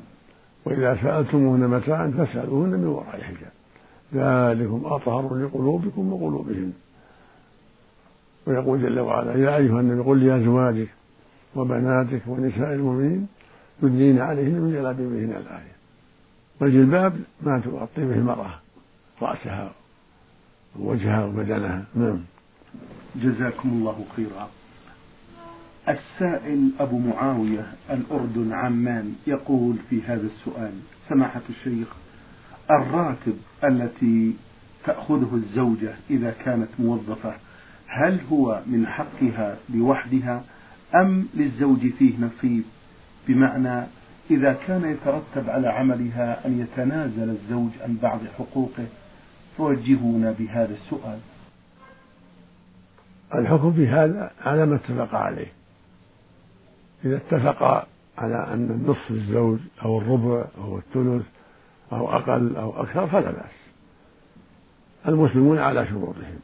وإذا 0.65 0.95
سألتموهن 0.95 1.67
متاعا 1.67 2.13
فاسألوهن 2.17 2.69
من 2.69 2.87
وراء 2.87 3.21
حجاب. 3.21 3.51
ذلكم 4.13 4.81
أطهر 4.85 5.35
لقلوبكم 5.35 6.13
وقلوبهن. 6.13 6.73
ويقول 8.47 8.81
جل 8.81 8.99
وعلا 8.99 9.35
يا 9.35 9.57
أيها 9.57 9.79
النبي 9.79 10.01
قل 10.01 10.27
لأزواجك 10.27 10.89
وبناتك 11.55 12.21
ونساء 12.27 12.73
المؤمنين 12.73 13.27
يدنين 13.83 14.21
عليهن 14.21 14.61
من 14.61 14.73
جلابيبهن 14.73 15.37
الآية. 15.37 15.75
والجلباب 16.61 17.13
ما 17.41 17.59
تغطي 17.59 18.05
به 18.05 18.13
المرأة 18.13 18.59
رأسها 19.21 19.71
ووجهها 20.79 21.25
وبدنها. 21.25 21.83
نعم. 21.95 22.19
جزاكم 23.15 23.69
الله 23.69 24.05
خيرا. 24.15 24.49
السائل 25.89 26.71
أبو 26.79 26.99
معاوية 26.99 27.65
الأردن 27.89 28.53
عمان 28.53 29.15
يقول 29.27 29.75
في 29.89 30.01
هذا 30.01 30.27
السؤال 30.27 30.71
سماحة 31.09 31.41
الشيخ 31.49 31.87
الراتب 32.71 33.37
التي 33.63 34.35
تأخذه 34.85 35.35
الزوجة 35.35 35.93
إذا 36.09 36.35
كانت 36.45 36.69
موظفة 36.79 37.33
هل 37.87 38.19
هو 38.31 38.61
من 38.67 38.87
حقها 38.87 39.57
لوحدها 39.69 40.43
أم 40.95 41.27
للزوج 41.33 41.87
فيه 41.99 42.13
نصيب؟ 42.19 42.63
بمعنى 43.27 43.87
إذا 44.31 44.57
كان 44.67 44.85
يترتب 44.91 45.49
على 45.49 45.67
عملها 45.67 46.47
أن 46.47 46.59
يتنازل 46.59 47.29
الزوج 47.29 47.71
عن 47.81 47.97
بعض 48.01 48.19
حقوقه 48.37 48.85
فوجهونا 49.57 50.31
بهذا 50.39 50.75
السؤال. 50.83 51.19
الحكم 53.35 53.73
في 53.73 53.87
هذا 53.87 54.31
على 54.41 54.65
ما 54.65 54.75
اتفق 54.75 55.15
عليه. 55.15 55.51
إذا 57.05 57.17
اتفقا 57.17 57.87
على 58.17 58.47
أن 58.53 58.69
النصف 58.71 59.11
للزوج 59.11 59.59
أو 59.85 59.97
الربع 59.97 60.45
أو 60.57 60.77
الثلث 60.77 61.25
أو 61.91 62.11
أقل 62.11 62.55
أو 62.55 62.83
أكثر 62.83 63.07
فلا 63.07 63.31
بأس. 63.31 63.59
المسلمون 65.07 65.57
على 65.57 65.87
شروطهم. 65.87 66.39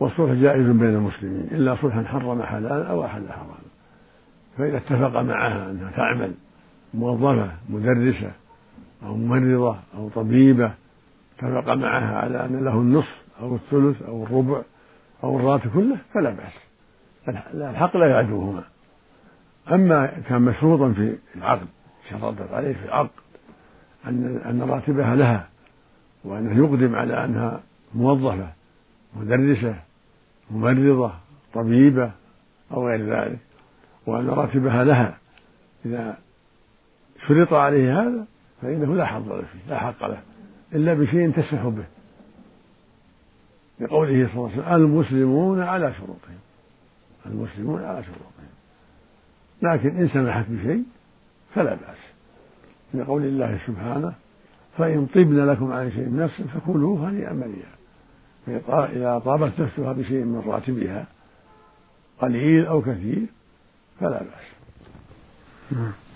والصلح 0.00 0.32
جائز 0.32 0.66
بين 0.66 0.94
المسلمين 0.94 1.48
إلا 1.52 1.76
صلحا 1.76 2.02
حرم 2.02 2.42
حلالا 2.42 2.90
أو 2.90 3.04
أحل 3.04 3.32
حراما. 3.32 3.54
فإذا 4.58 4.76
اتفق 4.76 5.20
معها 5.20 5.70
أنها 5.70 5.90
تعمل 5.90 6.32
موظفة 6.94 7.50
مدرسة 7.68 8.30
أو 9.06 9.16
ممرضة 9.16 9.76
أو 9.94 10.08
طبيبة 10.08 10.72
اتفق 11.38 11.74
معها 11.74 12.18
على 12.18 12.44
أن 12.44 12.64
له 12.64 12.74
النصف 12.74 13.22
أو 13.40 13.54
الثلث 13.54 14.02
أو 14.02 14.24
الربع 14.24 14.62
أو 15.22 15.36
الراتب 15.36 15.70
كله 15.74 15.96
فلا 16.14 16.30
بأس. 16.30 16.52
الحق 17.54 17.96
لا 17.96 18.06
يعدوهما. 18.06 18.64
أما 19.72 20.06
كان 20.06 20.42
مشروطا 20.42 20.92
في 20.92 21.16
العقد 21.36 21.66
شرطت 22.10 22.52
عليه 22.52 22.72
في 22.72 22.84
العقد 22.84 23.10
أن 24.06 24.40
أن 24.46 24.62
راتبها 24.62 25.16
لها 25.16 25.48
وأنه 26.24 26.56
يقدم 26.64 26.94
على 26.94 27.24
أنها 27.24 27.60
موظفة 27.94 28.48
مدرسة 29.16 29.74
ممرضة 30.50 31.12
طبيبة 31.54 32.10
أو 32.72 32.88
غير 32.88 33.14
ذلك 33.14 33.38
وأن 34.06 34.28
راتبها 34.28 34.84
لها. 34.84 35.18
إذا 35.86 36.18
شرط 37.28 37.52
عليه 37.52 38.00
هذا 38.00 38.26
فإنه 38.62 38.94
لا 38.94 39.06
حظ 39.06 39.28
له 39.28 39.42
فيه 39.52 39.70
لا 39.70 39.78
حق 39.78 40.06
له 40.06 40.20
إلا 40.72 40.94
بشيء 40.94 41.30
تسمح 41.30 41.62
به. 41.62 41.84
لقوله 43.82 44.28
صلى 44.28 44.36
الله 44.36 44.50
عليه 44.50 44.62
وسلم 44.62 44.74
المسلمون 44.74 45.60
على 45.60 45.94
شروطهم. 45.94 46.38
المسلمون 47.26 47.84
على 47.84 48.04
شروطهم. 48.04 48.52
لكن 49.62 49.96
إن 49.96 50.08
سمحت 50.08 50.46
بشيء 50.48 50.84
فلا 51.54 51.74
بأس. 51.74 51.98
لقول 52.94 53.22
الله 53.22 53.58
سبحانه 53.66 54.12
فإن 54.78 55.06
طبن 55.06 55.46
لكم 55.46 55.72
عن 55.72 55.90
شيء 55.90 56.08
من 56.08 56.20
نفس 56.20 56.42
فكلوه 56.42 57.08
هنيئا 57.08 57.32
مريئا. 57.32 57.72
إذا 58.92 59.18
طابت 59.18 59.60
نفسها 59.60 59.92
بشيء 59.92 60.24
من 60.24 60.42
راتبها 60.46 61.06
قليل 62.20 62.66
أو 62.66 62.82
كثير 62.82 63.26
فلا 64.00 64.22
بأس. 64.22 64.52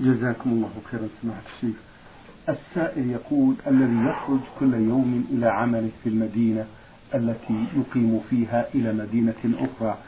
جزاكم 0.00 0.50
الله 0.50 0.70
خيرا 0.90 1.08
سماحة 1.22 1.42
الشيخ. 1.56 1.76
السائل 2.48 3.10
يقول 3.10 3.54
الذي 3.66 4.08
يخرج 4.08 4.40
كل 4.60 4.74
يوم 4.74 5.26
إلى 5.30 5.46
عمله 5.46 5.90
في 6.02 6.08
المدينة 6.08 6.66
التي 7.14 7.64
يقيم 7.76 8.20
فيها 8.30 8.66
إلى 8.74 8.92
مدينة 8.92 9.34
أخرى. 9.58 9.98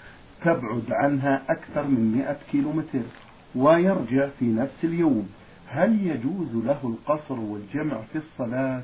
تبعد 0.44 0.84
عنها 0.90 1.42
أكثر 1.48 1.86
من 1.86 2.12
مئة 2.16 2.36
كيلو 2.52 2.72
متر 2.72 3.06
ويرجع 3.54 4.28
في 4.38 4.44
نفس 4.44 4.84
اليوم. 4.84 5.28
هل 5.66 6.06
يجوز 6.06 6.64
له 6.64 6.78
القصر 6.84 7.40
والجمع 7.40 8.00
في 8.12 8.18
الصلاة؟ 8.18 8.82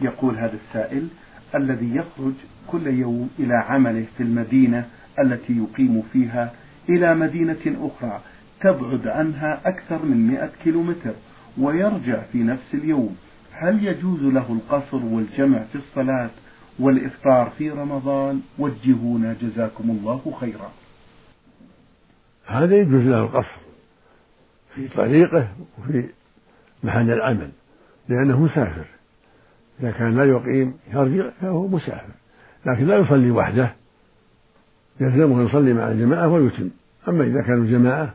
يقول 0.00 0.36
هذا 0.36 0.58
السائل 0.68 1.08
الذي 1.54 1.96
يخرج 1.96 2.32
كل 2.66 2.86
يوم 2.86 3.30
إلى 3.38 3.54
عمله 3.54 4.04
في 4.16 4.22
المدينة 4.22 4.86
التي 5.24 5.58
يقيم 5.58 6.02
فيها 6.12 6.52
إلى 6.88 7.14
مدينة 7.14 7.76
أخرى. 7.80 8.20
تبعد 8.60 9.08
عنها 9.08 9.60
أكثر 9.64 10.04
من 10.04 10.26
مئة 10.26 10.50
كيلومتر 10.64 11.12
ويرجع 11.58 12.22
في 12.32 12.38
نفس 12.38 12.74
اليوم. 12.74 13.16
هل 13.52 13.84
يجوز 13.86 14.22
له 14.22 14.52
القصر 14.52 15.04
والجمع 15.04 15.58
في 15.58 15.78
الصلاة؟ 15.78 16.30
والإفطار 16.78 17.50
في 17.58 17.70
رمضان 17.70 18.40
وجهونا 18.58 19.36
جزاكم 19.42 19.90
الله 19.90 20.34
خيرا. 20.40 20.72
هذا 22.46 22.76
يجوز 22.76 23.02
له 23.02 23.22
القصر 23.22 23.60
في 24.74 24.88
طريقه 24.88 25.48
وفي 25.78 26.08
محل 26.84 27.10
العمل 27.10 27.50
لأنه 28.08 28.40
مسافر. 28.40 28.86
إذا 29.80 29.90
كان 29.90 30.16
لا 30.16 30.24
يقيم 30.24 30.74
يرجع 30.94 31.30
فهو 31.40 31.68
مسافر 31.68 32.14
لكن 32.66 32.86
لا 32.86 32.96
يصلي 32.96 33.30
وحده. 33.30 33.74
يلزمه 35.00 35.42
يصلي 35.42 35.72
مع 35.72 35.90
الجماعة 35.90 36.28
ويتم. 36.28 36.70
أما 37.08 37.24
إذا 37.24 37.42
كانوا 37.42 37.66
جماعة 37.66 38.14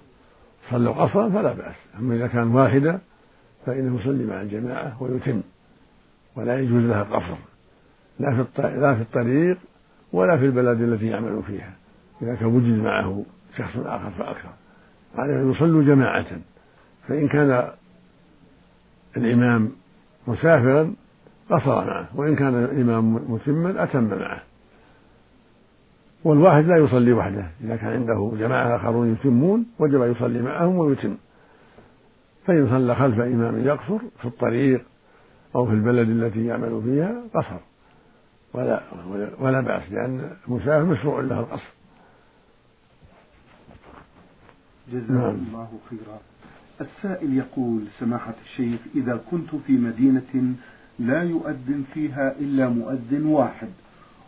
صلوا 0.69 0.93
قصرا 0.93 1.29
فلا 1.29 1.53
بأس. 1.53 1.75
أما 1.99 2.15
إذا 2.15 2.27
كان 2.27 2.47
واحدا 2.47 2.99
فإنه 3.65 4.01
يصلي 4.01 4.25
مع 4.25 4.41
الجماعة 4.41 5.03
ويتم 5.03 5.41
ولا 6.35 6.59
يجوز 6.59 6.83
لها 6.83 7.01
القصر. 7.01 7.50
لا 8.21 8.43
في 8.43 8.61
لا 8.61 8.95
في 8.95 9.01
الطريق 9.01 9.57
ولا 10.13 10.37
في 10.37 10.45
البلد 10.45 10.81
التي 10.81 11.07
يعمل 11.07 11.43
فيها. 11.47 11.73
إذا 12.21 12.35
كان 12.35 12.45
وجد 12.45 12.83
معه 12.83 13.23
شخص 13.57 13.77
آخر 13.77 14.11
فأكثر. 14.11 14.49
عليه 15.15 15.33
أن 15.33 15.51
يصلوا 15.51 15.83
جماعة 15.83 16.25
فإن 17.07 17.27
كان 17.27 17.71
الإمام 19.17 19.71
مسافرا 20.27 20.93
قصر 21.49 21.85
معه 21.85 22.09
وإن 22.15 22.35
كان 22.35 22.63
الإمام 22.63 23.13
متما 23.13 23.83
أتم 23.83 24.03
معه. 24.03 24.41
والواحد 26.23 26.65
لا 26.65 26.77
يصلي 26.77 27.13
وحده. 27.13 27.45
إذا 27.63 27.75
كان 27.75 27.93
عنده 27.93 28.31
جماعة 28.39 28.75
آخرون 28.75 29.11
يتمون 29.11 29.65
وجب 29.79 30.03
يصلي 30.03 30.41
معهم 30.41 30.75
ويتم. 30.75 31.17
فإن 32.45 32.69
صلى 32.69 32.95
خلف 32.95 33.19
إمام 33.19 33.65
يقصر 33.65 33.97
في 34.21 34.25
الطريق 34.25 34.85
أو 35.55 35.65
في 35.65 35.71
البلد 35.71 36.09
التي 36.09 36.45
يعمل 36.45 36.81
فيها 36.85 37.21
قصر. 37.35 37.70
ولا 38.53 38.81
ولا 39.39 39.61
بأس 39.61 39.91
لأن 39.91 40.31
المسافر 40.47 40.85
مشروع 40.85 41.21
له 41.21 41.39
القصر 41.39 41.73
جزاكم 44.91 45.13
نعم. 45.13 45.29
الله 45.29 45.69
خيرا. 45.89 46.19
السائل 46.81 47.37
يقول 47.37 47.83
سماحة 47.99 48.33
الشيخ 48.43 48.79
إذا 48.95 49.21
كنت 49.31 49.55
في 49.67 49.73
مدينة 49.73 50.55
لا 50.99 51.23
يؤذن 51.23 51.83
فيها 51.93 52.35
إلا 52.39 52.69
مؤذن 52.69 53.25
واحد 53.25 53.69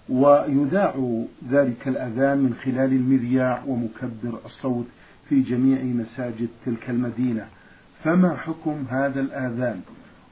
ويذاع 0.10 1.24
ذلك 1.50 1.88
الأذان 1.88 2.38
من 2.38 2.54
خلال 2.64 2.92
المذياع 2.94 3.64
ومكبر 3.68 4.40
الصوت 4.46 4.86
في 5.30 5.42
جميع 5.42 5.84
مساجد 5.84 6.50
تلك 6.66 6.90
المدينة 6.90 7.48
فما 8.04 8.36
حكم 8.36 8.86
هذا 8.90 9.20
الآذان؟ 9.20 9.82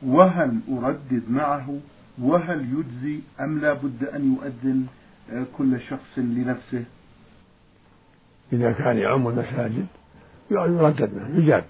وهل 0.04 0.60
أردد 0.72 1.24
معه 1.30 1.80
وهل 2.20 2.62
يجزي 2.74 3.20
أم 3.40 3.60
لا 3.60 3.74
بد 3.74 4.04
أن 4.04 4.36
يؤذن 4.36 4.86
كل 5.58 5.80
شخص 5.82 6.18
لنفسه؟ 6.18 6.84
إذا 8.54 8.72
كان 8.72 8.98
يعم 8.98 9.28
المساجد 9.28 9.86
يردد 10.52 11.16
معه 11.16 11.40
يجاب. 11.40 11.66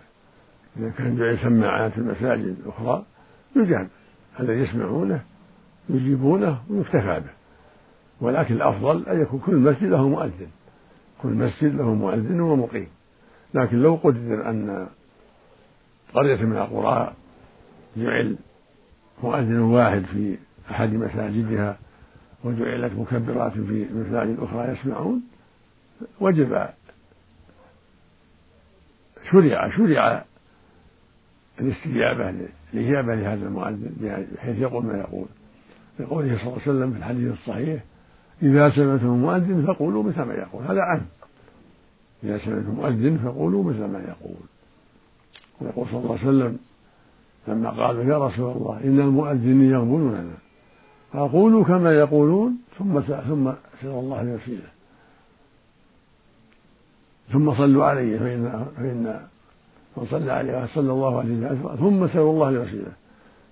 إذا 0.77 0.89
كان 0.89 1.17
جعل 1.17 1.39
سماعات 1.39 1.97
المساجد 1.97 2.57
الأخرى 2.65 3.05
يجاب. 3.55 3.87
الذي 4.39 4.59
يسمعونه 4.59 5.21
يجيبونه 5.89 6.61
ويكتفى 6.69 7.19
به. 7.19 7.31
ولكن 8.21 8.55
الأفضل 8.55 9.05
أن 9.05 9.21
يكون 9.21 9.39
كل 9.39 9.55
مسجد 9.55 9.83
له 9.83 10.09
مؤذن. 10.09 10.47
كل 11.21 11.29
مسجد 11.29 11.75
له 11.75 11.93
مؤذن 11.93 12.39
ومقيم. 12.39 12.87
لكن 13.53 13.77
لو 13.77 13.95
قدر 13.95 14.49
أن 14.49 14.87
قرية 16.13 16.41
من 16.45 16.57
القرى 16.57 17.13
جعل 17.97 18.35
مؤذن 19.23 19.59
واحد 19.59 20.03
في 20.05 20.37
أحد 20.71 20.93
مساجدها 20.93 21.77
وجعلت 22.43 22.93
مكبرات 22.93 23.51
في 23.51 23.85
مساجد 23.93 24.39
أخرى 24.39 24.71
يسمعون 24.71 25.21
وجب 26.19 26.67
شرع 29.31 29.69
شرع 29.69 30.25
الاستجابة 31.59 32.33
الإجابة 32.73 33.15
لهذا 33.15 33.45
المؤذن 33.47 33.91
بحيث 34.35 34.59
يقول 34.59 34.85
ما 34.85 34.97
يقول. 34.97 35.25
لقوله 35.99 36.37
صلى 36.37 36.43
الله 36.43 36.61
عليه 36.61 36.71
وسلم 36.71 36.91
في 36.91 36.97
الحديث 36.97 37.31
الصحيح 37.31 37.83
إذا 38.43 38.69
سمعتم 38.69 39.07
المؤذن 39.07 39.65
فقولوا 39.67 40.03
مثل 40.03 40.21
ما 40.21 40.33
يقول. 40.33 40.63
هذا 40.63 40.81
عام. 40.81 41.05
إذا 42.23 42.37
سمعتم 42.37 42.69
المؤذن 42.69 43.17
فقولوا 43.17 43.63
مثل 43.63 43.85
ما 43.85 43.99
يقول. 43.99 44.35
ويقول 45.61 45.87
صلى 45.87 45.99
الله 45.99 46.17
عليه 46.19 46.27
وسلم 46.27 46.59
لما 47.47 47.69
قالوا 47.69 48.03
يا 48.03 48.27
رسول 48.27 48.57
الله 48.57 48.79
إن 48.83 48.99
المؤذنين 48.99 49.71
يغبنوننا 49.71 50.37
فقولوا 51.13 51.63
كما 51.63 51.91
يقولون 51.91 52.57
ثم 52.79 52.99
ثم 53.01 53.51
سأل 53.81 53.91
الله 53.91 54.21
الوسيلة 54.21 54.67
ثم 57.31 57.53
صلوا 57.53 57.85
علي 57.85 58.19
فإن 58.19 58.65
فإن 58.77 59.27
من 59.97 60.05
صلى 60.05 60.31
عليه 60.31 60.65
صلى 60.65 60.91
الله 60.91 61.19
عليه 61.19 61.37
وسلم 61.37 61.75
ثم 61.79 62.07
سألوا 62.07 62.33
الله 62.33 62.49
الوسيلة 62.49 62.91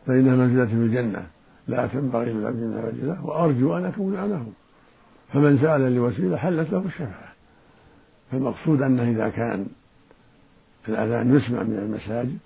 فإنها 0.07 0.35
منزلة 0.35 0.65
في 0.65 0.73
الجنة 0.73 1.27
لا 1.67 1.87
تنبغي 1.87 2.33
للعبد 2.33 2.55
من 2.55 2.83
رجله 2.87 3.25
وأرجو 3.25 3.77
أن 3.77 3.85
أكون 3.85 4.15
أنهم 4.15 4.53
فمن 5.33 5.59
سأل 5.61 5.81
الوسيلة 5.81 6.37
حلت 6.37 6.71
له 6.71 6.83
الشفاعة. 6.85 7.33
فالمقصود 8.31 8.81
أنه 8.81 9.09
إذا 9.11 9.29
كان 9.29 9.67
الأذان 10.87 11.35
يسمع 11.35 11.63
من 11.63 11.77
المساجد 11.77 12.37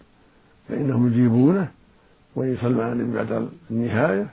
فإنهم 0.70 1.08
يجيبونه 1.08 1.72
ويصلون 2.36 2.80
على 2.80 2.92
النبي 2.92 3.18
بعد 3.18 3.50
النهاية 3.72 4.28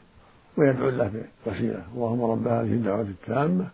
ويدعو 0.57 0.89
له 0.89 1.25
بوسيلة. 1.47 1.83
اللهم 1.95 2.23
رب 2.23 2.47
هذه 2.47 2.73
الدعوة 2.73 3.01
التامة 3.01 3.67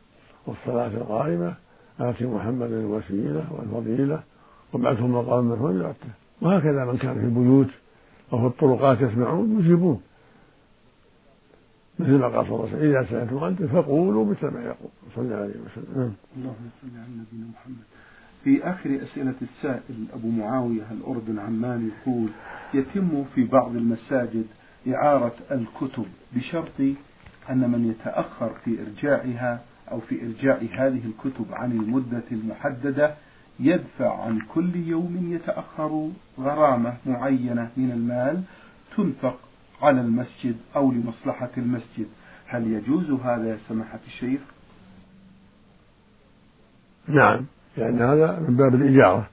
والصلاة 0.47 0.87
القائمة 0.87 1.55
آت 2.01 2.23
محمدا 2.23 2.81
الوسيلة 2.81 3.45
والفضيلة 3.51 4.23
وابعثه 4.73 5.07
مقام 5.07 5.45
مرفوع 5.45 5.95
وهكذا 6.41 6.85
من 6.85 6.97
كان 6.97 7.15
في 7.15 7.25
البيوت 7.25 7.69
أو 8.33 8.39
في 8.39 8.47
الطرقات 8.47 9.01
يسمعون 9.01 9.61
يجيبون. 9.61 10.01
مثل 11.99 12.19
ما 12.19 12.29
قال 12.29 12.47
صلى 12.47 12.55
الله 12.55 12.69
عليه 12.69 12.77
وسلم 12.77 12.91
إذا 12.91 13.07
سألتم 13.11 13.45
أنتم 13.45 13.67
فقولوا 13.67 14.25
مثل 14.25 14.47
ما 14.47 14.63
يقول. 14.63 14.91
صلى 15.15 15.25
الله 15.25 15.37
عليه 15.37 15.49
وسلم. 15.51 15.93
نعم. 15.97 16.13
اللهم 16.37 16.69
صل 16.83 16.89
على 16.89 17.09
نبينا 17.09 17.47
محمد. 17.55 17.85
في 18.45 18.65
آخر 18.65 18.99
أسئلة 19.03 19.35
السائل 19.43 20.07
أبو 20.13 20.31
معاوية 20.31 20.87
الأردن 20.91 21.39
عمان 21.39 21.91
يقول 21.91 22.29
يتم 22.75 23.25
في 23.35 23.45
بعض 23.45 23.77
المساجد 23.77 24.47
إعارة 24.89 25.35
الكتب 25.51 26.07
بشرط 26.33 26.81
أن 27.51 27.71
من 27.71 27.91
يتأخر 27.91 28.55
في 28.65 28.77
إرجاعها 28.83 29.61
أو 29.91 30.01
في 30.01 30.23
إرجاع 30.27 30.57
هذه 30.57 31.01
الكتب 31.07 31.47
عن 31.51 31.73
المدة 31.73 32.23
المحددة 32.33 33.15
يدفع 33.61 34.23
عن 34.23 34.39
كل 34.55 34.77
يوم 34.77 35.33
يتأخر 35.33 36.11
غرامة 36.39 36.97
معينة 37.07 37.71
من 37.77 37.91
المال 37.91 38.43
تنفق 38.97 39.39
على 39.83 40.01
المسجد 40.01 40.57
أو 40.77 40.93
لمصلحة 40.93 41.51
المسجد 41.59 42.07
هل 42.47 42.73
يجوز 42.73 43.11
هذا 43.11 43.49
يا 43.49 43.59
سماحة 43.69 43.99
الشيخ؟ 44.07 44.41
نعم 47.09 47.47
لأن 47.77 48.03
هذا 48.03 48.39
من 48.39 48.57
باب 48.57 48.75
الإجارة. 48.75 49.29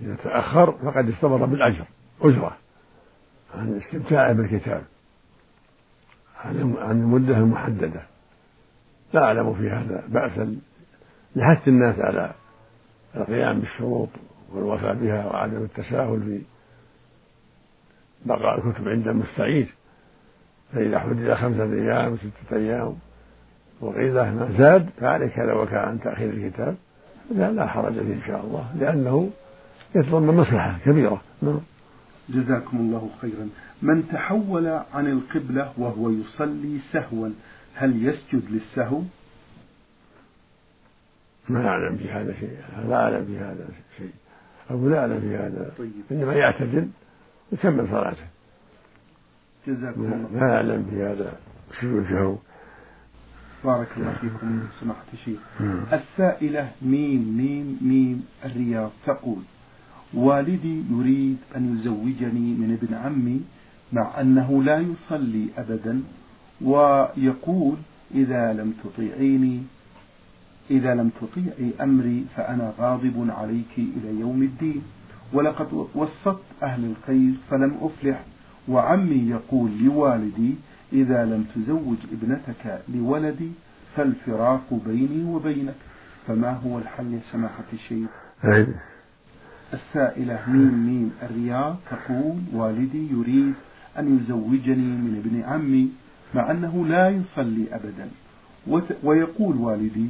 إذا 0.00 0.16
تأخر 0.24 0.72
فقد 0.72 1.08
استمر 1.08 1.46
بالأجر 1.46 1.84
أجرة. 2.20 2.56
عن 3.54 3.80
استمتاعه 3.80 4.32
بالكتاب. 4.32 4.82
عن 6.44 6.90
المدة 6.90 7.36
المحددة. 7.36 8.02
لا 9.12 9.24
أعلم 9.24 9.54
في 9.54 9.70
هذا 9.70 10.04
بأسا. 10.08 10.56
لحث 11.36 11.68
الناس 11.68 11.98
على 11.98 12.34
القيام 13.16 13.60
بالشروط 13.60 14.08
والوفاء 14.52 14.94
بها 14.94 15.26
وعدم 15.26 15.62
التساهل 15.62 16.22
في 16.22 16.42
بقاء 18.26 18.58
الكتب 18.58 18.88
عند 18.88 19.08
المستعير 19.08 19.74
فإذا 20.72 20.98
حدد 20.98 21.34
خمسة 21.34 21.64
أيام 21.64 22.16
ستة 22.16 22.56
أيام 22.56 22.98
وقيل 23.80 24.14
له 24.14 24.30
ما 24.30 24.54
زاد 24.58 24.90
فعليك 25.00 25.38
لو 25.38 25.66
كان 25.66 25.78
عن 25.78 26.00
تأخير 26.00 26.30
الكتاب. 26.30 26.76
لا, 27.30 27.52
لا 27.52 27.66
حرج 27.66 27.92
فيه 27.92 28.14
إن 28.14 28.22
شاء 28.26 28.44
الله 28.44 28.72
لأنه 28.78 29.30
يتضمن 29.94 30.34
مصلحة 30.34 30.78
كبيرة. 30.84 31.22
نعم. 31.42 31.60
جزاكم 32.28 32.76
الله 32.76 33.10
خيرا. 33.20 33.48
من 33.82 34.08
تحول 34.08 34.66
عن 34.66 35.06
القبلة 35.06 35.72
وهو 35.78 36.10
يصلي 36.10 36.78
سهوا 36.92 37.28
هل 37.74 38.06
يسجد 38.06 38.42
للسهو؟ 38.50 39.02
ما 41.48 41.68
أعلم 41.68 41.96
في 41.96 42.10
هذا 42.10 42.34
شيء 42.40 42.56
لا 42.88 42.96
أعلم 42.96 43.24
في 43.24 43.38
هذا 43.38 43.68
شيء 43.96 44.12
أو 44.70 44.88
لا 44.88 44.98
أعلم 44.98 45.20
في 45.20 45.36
هذا 45.36 45.72
طيب. 45.78 45.92
إنما 46.10 46.34
يعتدل 46.34 46.88
يكمل 47.52 47.88
صلاته. 47.88 48.26
جزاكم 49.66 50.00
الله 50.00 50.40
لا 50.40 50.56
أعلم 50.56 50.86
في 50.90 51.02
هذا 51.02 51.32
سجود 51.80 52.02
سهو 52.02 52.36
بارك 53.64 53.88
الله 53.96 54.12
فيكم 54.20 54.60
سماحة 54.80 55.04
الشيخ. 55.12 55.38
السائلة 55.92 56.70
ميم 56.82 57.22
ميم 57.36 57.78
ميم 57.80 58.24
الرياض 58.44 58.90
تقول 59.06 59.42
والدي 60.14 60.82
يريد 60.90 61.36
أن 61.56 61.76
يزوجني 61.78 62.48
من 62.60 62.78
ابن 62.82 62.94
عمي 62.94 63.40
مع 63.92 64.20
أنه 64.20 64.62
لا 64.62 64.78
يصلي 64.78 65.46
أبدا 65.58 66.02
ويقول 66.60 67.76
إذا 68.14 68.52
لم 68.52 68.74
تطيعيني 68.84 69.62
إذا 70.70 70.94
لم 70.94 71.10
تطيعي 71.20 71.70
أمري 71.80 72.24
فأنا 72.36 72.72
غاضب 72.78 73.26
عليك 73.30 73.74
إلى 73.78 74.20
يوم 74.20 74.42
الدين. 74.42 74.82
ولقد 75.32 75.86
وسطت 75.94 76.42
أهل 76.62 76.84
الخير 76.84 77.32
فلم 77.50 77.76
أفلح 77.80 78.24
وعمي 78.68 79.28
يقول 79.30 79.70
لوالدي 79.84 80.54
إذا 80.92 81.24
لم 81.24 81.44
تزوج 81.54 81.96
ابنتك 82.12 82.80
لولدي 82.94 83.50
فالفراق 83.96 84.80
بيني 84.86 85.24
وبينك. 85.24 85.74
فما 86.26 86.52
هو 86.52 86.78
الحل 86.78 87.14
يا 87.14 87.20
سماحة 87.32 87.64
الشيخ؟ 87.72 88.10
السائلة 89.72 90.50
ميم 90.50 90.86
ميم 90.86 91.10
الرياض 91.22 91.76
تقول 91.90 92.36
والدي 92.52 93.12
يريد 93.12 93.54
أن 93.98 94.16
يزوجني 94.16 94.96
من 95.04 95.22
ابن 95.24 95.42
عمي 95.42 95.88
مع 96.34 96.50
أنه 96.50 96.86
لا 96.86 97.08
يصلي 97.08 97.66
أبدا. 97.72 98.08
ويقول 99.02 99.56
والدي 99.56 100.08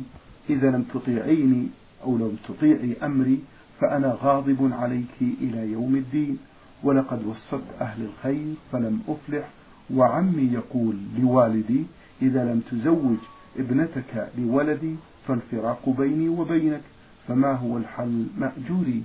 إذا 0.51 0.71
لم 0.71 0.83
تطيعيني 0.83 1.69
أو 2.05 2.19
لم 2.19 2.37
تطيعي 2.49 2.97
أمري 3.03 3.38
فأنا 3.81 4.19
غاضب 4.23 4.71
عليك 4.73 5.17
إلى 5.41 5.73
يوم 5.73 5.97
الدين. 5.97 6.38
ولقد 6.83 7.27
وصلت 7.27 7.64
أهل 7.81 8.05
الخير 8.05 8.55
فلم 8.73 9.01
أفلح 9.09 9.49
وعمي 9.94 10.53
يقول 10.53 10.96
لوالدي 11.18 11.85
إذا 12.22 12.44
لم 12.44 12.61
تزوج 12.70 13.16
ابنتك 13.59 14.29
لولدي 14.38 14.94
فالفراق 15.29 15.88
بيني 15.88 16.29
وبينك 16.29 16.81
فما 17.29 17.53
هو 17.53 17.77
الحل 17.77 18.27
مأجوري؟ 18.38 19.03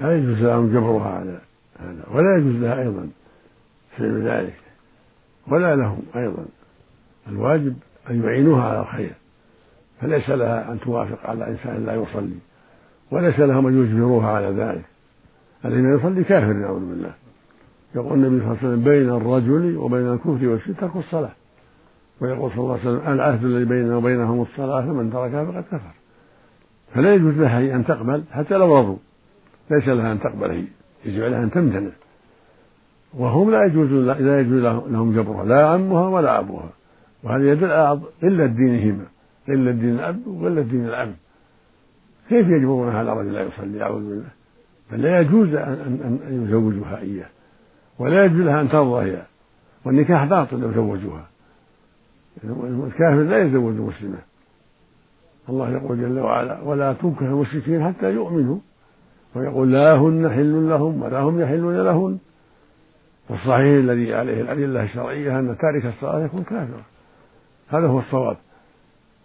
لا 0.00 0.16
يجوز 0.16 0.38
لهم 0.38 0.68
جبرها 0.68 1.10
على 1.10 1.40
هذا 1.78 2.04
ولا 2.10 2.36
يجوز 2.36 2.54
لها 2.54 2.80
أيضا 2.80 3.08
فعل 3.98 4.28
ذلك 4.28 4.60
ولا 5.46 5.76
لهم 5.76 6.02
أيضا 6.16 6.46
الواجب 7.28 7.76
أن 8.10 8.24
يعينوها 8.24 8.62
على 8.62 8.80
الخير 8.80 9.12
فليس 10.00 10.30
لها 10.30 10.72
أن 10.72 10.80
توافق 10.80 11.30
على 11.30 11.48
إنسان 11.48 11.86
لا 11.86 11.94
يصلي 11.94 12.38
وليس 13.10 13.38
لهم 13.38 13.66
أن 13.66 13.84
يجبروها 13.84 14.30
على 14.30 14.46
ذلك 14.46 14.84
الذي 15.64 15.88
يصلي 15.88 16.24
كافر 16.24 16.52
نعوذ 16.52 16.80
بالله. 16.80 17.14
يقول 17.94 18.24
النبي 18.24 18.38
صلى 18.38 18.46
الله 18.46 18.58
عليه 18.58 18.68
وسلم 18.68 18.84
بين 18.84 19.08
الرجل 19.08 19.76
وبين 19.76 20.12
الكفر 20.12 20.48
والشرك 20.48 20.80
ترك 20.80 20.96
الصلاة. 20.96 21.30
ويقول 22.20 22.50
صلى 22.50 22.60
الله 22.60 22.78
عليه 22.78 22.90
وسلم 22.90 23.12
العهد 23.12 23.44
الذي 23.44 23.64
بيننا 23.64 23.96
وبينهم 23.96 24.42
الصلاة 24.42 24.80
فمن 24.80 25.12
تركها 25.12 25.44
فقد 25.44 25.62
كفر. 25.62 25.94
فلا 26.94 27.14
يجوز 27.14 27.34
لها 27.34 27.76
أن 27.76 27.84
تقبل 27.84 28.24
حتى 28.30 28.54
لو 28.54 28.78
رضوا. 28.78 28.96
ليس 29.70 29.88
لها 29.88 30.12
أن 30.12 30.20
تقبل 30.20 30.50
هي. 30.50 30.64
يجب 31.04 31.22
عليها 31.24 31.44
أن 31.44 31.50
تمتنع. 31.50 31.90
وهم 33.14 33.50
لا 33.50 33.64
يجوز 33.64 33.92
لا 33.92 34.40
يجوز 34.40 34.62
لهم 34.62 35.12
جبرها. 35.12 35.44
لا 35.44 35.66
عمها 35.66 36.08
ولا 36.08 36.38
أبوها. 36.38 36.70
وهذا 37.22 37.52
يدل 37.52 37.70
على 37.70 38.00
قلة 38.22 38.46
دينهما. 38.46 39.04
قلة 39.48 39.70
دين 39.70 39.94
الأب 39.94 40.26
وقلة 40.26 40.62
دين 40.62 40.84
العم 40.84 41.12
كيف 42.28 42.48
يجبرونها 42.48 42.98
على 42.98 43.12
رجل 43.12 43.32
لا 43.32 43.42
يصلي؟ 43.42 43.82
أعوذ 43.82 44.08
بالله. 44.08 44.28
بل 44.92 45.02
لا 45.02 45.20
يجوز 45.20 45.54
أن 45.54 46.44
يزوجوها 46.46 46.98
إياه. 47.00 47.26
ولا 47.98 48.24
يجوز 48.24 48.40
لها 48.40 48.60
أن 48.60 48.68
ترضى 48.68 49.10
هي. 49.10 49.22
والنكاح 49.84 50.24
باطل 50.24 50.60
لو 50.60 50.72
زوجوها. 50.72 51.28
الكافر 52.44 53.22
لا 53.22 53.38
يتزوج 53.38 53.74
المسلمة 53.74 54.18
الله 55.48 55.70
يقول 55.70 56.00
جل 56.00 56.20
وعلا 56.20 56.60
ولا 56.60 56.92
تنكح 56.92 57.22
المشركين 57.22 57.84
حتى 57.84 58.12
يؤمنوا. 58.12 58.58
ويقول 59.34 59.72
لا 59.72 59.94
هن 59.94 60.30
حل 60.30 60.68
لهم 60.68 61.02
ولا 61.02 61.20
هم 61.20 61.40
يحلون 61.40 61.76
لهن. 61.76 62.18
والصحيح 63.28 63.78
الذي 63.78 64.14
عليه 64.14 64.40
الأدلة 64.40 64.82
الشرعية 64.82 65.38
أن 65.38 65.56
تارك 65.58 65.94
الصلاة 65.94 66.24
يكون 66.24 66.42
كافرا. 66.42 66.82
هذا 67.68 67.86
هو 67.86 67.98
الصواب. 67.98 68.36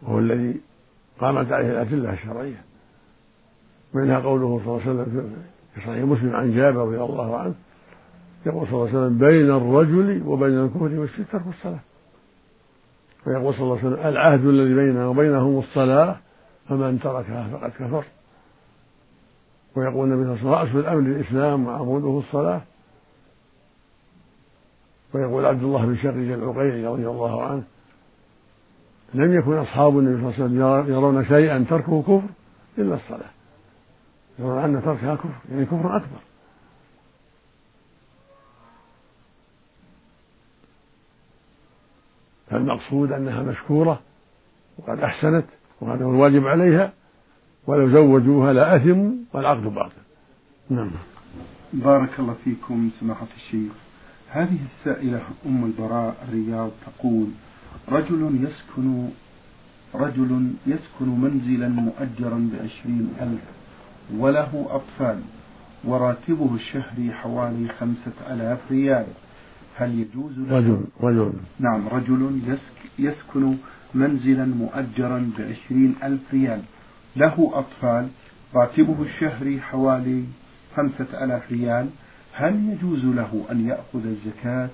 وهو 0.01 0.19
الذي 0.19 0.61
قامت 1.19 1.51
عليه 1.51 1.71
الأدلة 1.71 2.13
الشرعية. 2.13 2.61
منها 3.93 4.19
قوله 4.19 4.61
صلى 4.65 4.67
الله 4.67 4.81
عليه 4.81 4.91
وسلم 4.91 5.33
في 5.75 5.81
صحيح 5.81 6.03
مسلم 6.03 6.35
عن 6.35 6.55
جابر 6.55 6.81
رضي 6.81 6.97
الله 6.97 7.37
عنه 7.37 7.53
يقول 8.45 8.67
صلى 8.67 8.75
الله 8.75 8.87
عليه 8.87 8.97
وسلم 8.97 9.17
بين 9.17 9.51
الرجل 9.51 10.23
وبين 10.25 10.59
الكفر 10.59 10.99
والشرك 10.99 11.25
ترك 11.31 11.47
الصلاة 11.47 11.79
ويقول 13.27 13.53
صلى 13.53 13.63
الله 13.63 13.77
عليه 13.77 13.87
وسلم 13.87 14.07
العهد 14.07 14.45
الذي 14.45 14.75
بيننا 14.75 15.07
وبينهم 15.07 15.59
الصلاة 15.59 16.17
فمن 16.69 16.99
تركها 16.99 17.47
فقد 17.51 17.69
كفر. 17.69 18.03
ويقول 19.75 20.11
النبي 20.11 20.39
صلى 20.39 20.45
الله 20.45 20.57
عليه 20.57 20.69
وسلم 20.69 20.79
رأس 20.79 20.85
الأمر 20.85 20.99
الإسلام 20.99 21.67
وعموده 21.67 22.19
الصلاة. 22.27 22.61
ويقول 25.13 25.45
عبد 25.45 25.63
الله 25.63 25.85
بن 25.85 25.95
شقيق 25.95 26.33
العقيلي 26.33 26.87
رضي 26.87 27.07
الله 27.07 27.43
عنه 27.43 27.63
لم 29.13 29.33
يكن 29.33 29.53
أصحاب 29.53 29.99
النبي 29.99 30.33
صلى 30.33 30.45
الله 30.45 30.65
عليه 30.65 30.83
وسلم 30.83 30.93
يرون 30.93 31.25
شيئا 31.25 31.65
تركه 31.69 32.01
كفر 32.01 32.23
إلا 32.77 32.95
الصلاة. 32.95 33.31
يرون 34.39 34.63
أن 34.63 34.81
تركها 34.83 35.15
كفر 35.15 35.29
يعني 35.51 35.65
كفر 35.65 35.95
أكبر. 35.97 36.19
فالمقصود 42.53 43.11
أنها 43.11 43.41
مشكورة 43.41 43.99
وقد 44.77 44.99
أحسنت 44.99 45.45
وهذا 45.81 46.05
هو 46.05 46.11
الواجب 46.11 46.47
عليها 46.47 46.93
ولو 47.67 47.89
زوجوها 47.89 48.53
لأثموا 48.53 49.11
والعقد 49.33 49.63
باطل. 49.63 49.91
نعم. 50.69 50.91
بارك 51.73 52.19
الله 52.19 52.35
فيكم 52.43 52.89
سماحة 52.99 53.27
الشيخ. 53.35 53.71
هذه 54.29 54.57
السائلة 54.65 55.21
أم 55.45 55.65
البراء 55.65 56.15
الرياض 56.27 56.71
تقول 56.85 57.27
رجل 57.89 58.39
يسكن 58.43 59.09
رجل 59.95 60.51
يسكن 60.67 61.21
منزلا 61.21 61.67
مؤجرا 61.67 62.49
بعشرين 62.53 63.13
ألف 63.21 63.41
وله 64.17 64.67
أطفال 64.69 65.19
وراتبه 65.83 66.55
الشهري 66.55 67.13
حوالي 67.13 67.67
خمسة 67.67 68.33
ألاف 68.33 68.71
ريال. 68.71 69.05
هل 69.75 69.99
يجوز 69.99 70.39
له 70.39 70.57
رجل 70.57 70.83
رجل. 71.01 71.33
نعم 71.59 71.87
رجل 71.87 72.41
يسك 72.47 72.77
يسكن 72.99 73.55
منزلا 73.95 74.45
مؤجرا 74.45 75.31
بعشرين 75.37 75.95
ألف 76.03 76.21
ريال. 76.33 76.61
له 77.15 77.51
أطفال 77.53 78.07
راتبه 78.55 79.01
الشهري 79.01 79.61
حوالي 79.61 80.23
خمسة 80.75 81.23
ألاف 81.23 81.51
ريال. 81.51 81.89
هل 82.33 82.69
يجوز 82.69 83.05
له 83.05 83.45
أن 83.51 83.67
يأخذ 83.67 84.05
الزكاة 84.05 84.69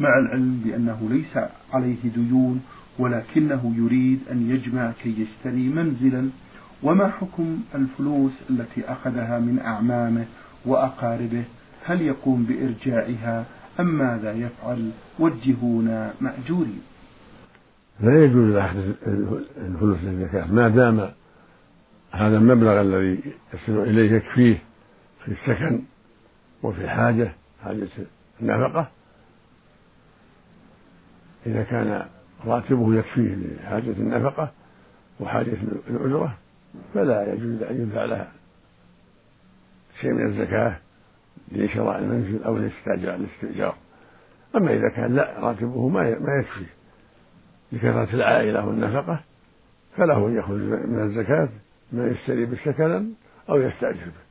مع 0.00 0.18
العلم 0.18 0.60
بأنه 0.64 1.08
ليس 1.10 1.44
عليه 1.72 2.02
ديون 2.14 2.60
ولكنه 2.98 3.74
يريد 3.76 4.20
أن 4.30 4.50
يجمع 4.50 4.92
كي 5.02 5.14
يشتري 5.20 5.68
منزلا؟ 5.68 6.28
وما 6.82 7.08
حكم 7.08 7.60
الفلوس 7.74 8.32
التي 8.50 8.84
أخذها 8.88 9.38
من 9.38 9.58
أعمامه 9.58 10.24
وأقاربه؟ 10.66 11.44
هل 11.86 12.02
يقوم 12.02 12.44
بإرجاعها 12.44 13.44
أم 13.80 13.86
ماذا 13.86 14.32
يفعل؟ 14.32 14.90
وجهونا 15.18 16.14
مأجورين. 16.20 16.82
لا 18.00 18.24
يجوز 18.24 18.54
أخذ 18.54 18.92
الفلوس 19.56 19.98
للزكاة 20.02 20.46
ما 20.46 20.68
دام 20.68 21.10
هذا 22.10 22.36
المبلغ 22.36 22.80
الذي 22.80 23.20
يصل 23.54 23.78
إليه 23.82 24.12
يكفيه 24.12 24.58
في 25.24 25.32
السكن 25.32 25.82
وفي 26.62 26.84
الحاجة 26.84 27.32
حاجة 27.64 27.88
النفقة 28.40 28.90
إذا 31.46 31.62
كان 31.62 32.06
راتبه 32.46 32.94
يكفيه 32.94 33.34
لحاجة 33.34 33.90
النفقة 33.90 34.52
وحاجة 35.20 35.56
الأجرة 35.88 36.36
فلا 36.94 37.32
يجوز 37.32 37.62
أن 37.62 37.82
يدفع 37.82 38.04
لها 38.04 38.32
شيء 40.00 40.12
من 40.12 40.26
الزكاة. 40.26 40.76
لشراء 41.52 41.98
المنزل 41.98 42.44
أو 42.44 42.56
الاستئجار. 42.56 43.74
أما 44.56 44.72
إذا 44.72 44.88
كان 44.88 45.14
لا 45.14 45.34
راتبه 45.38 45.88
ما 45.88 46.08
يكفي. 46.38 46.66
لكثرة 47.72 48.14
العائلة 48.14 48.66
والنفقة 48.66 49.20
فله 49.96 50.28
أن 50.28 50.36
يخرج 50.36 50.60
من 50.60 51.02
الزكاة 51.02 51.48
ما 51.92 52.06
يشتري 52.06 52.46
بالسكن 52.46 53.12
أو 53.48 53.60
يستأجر 53.60 54.04
به. 54.04 54.24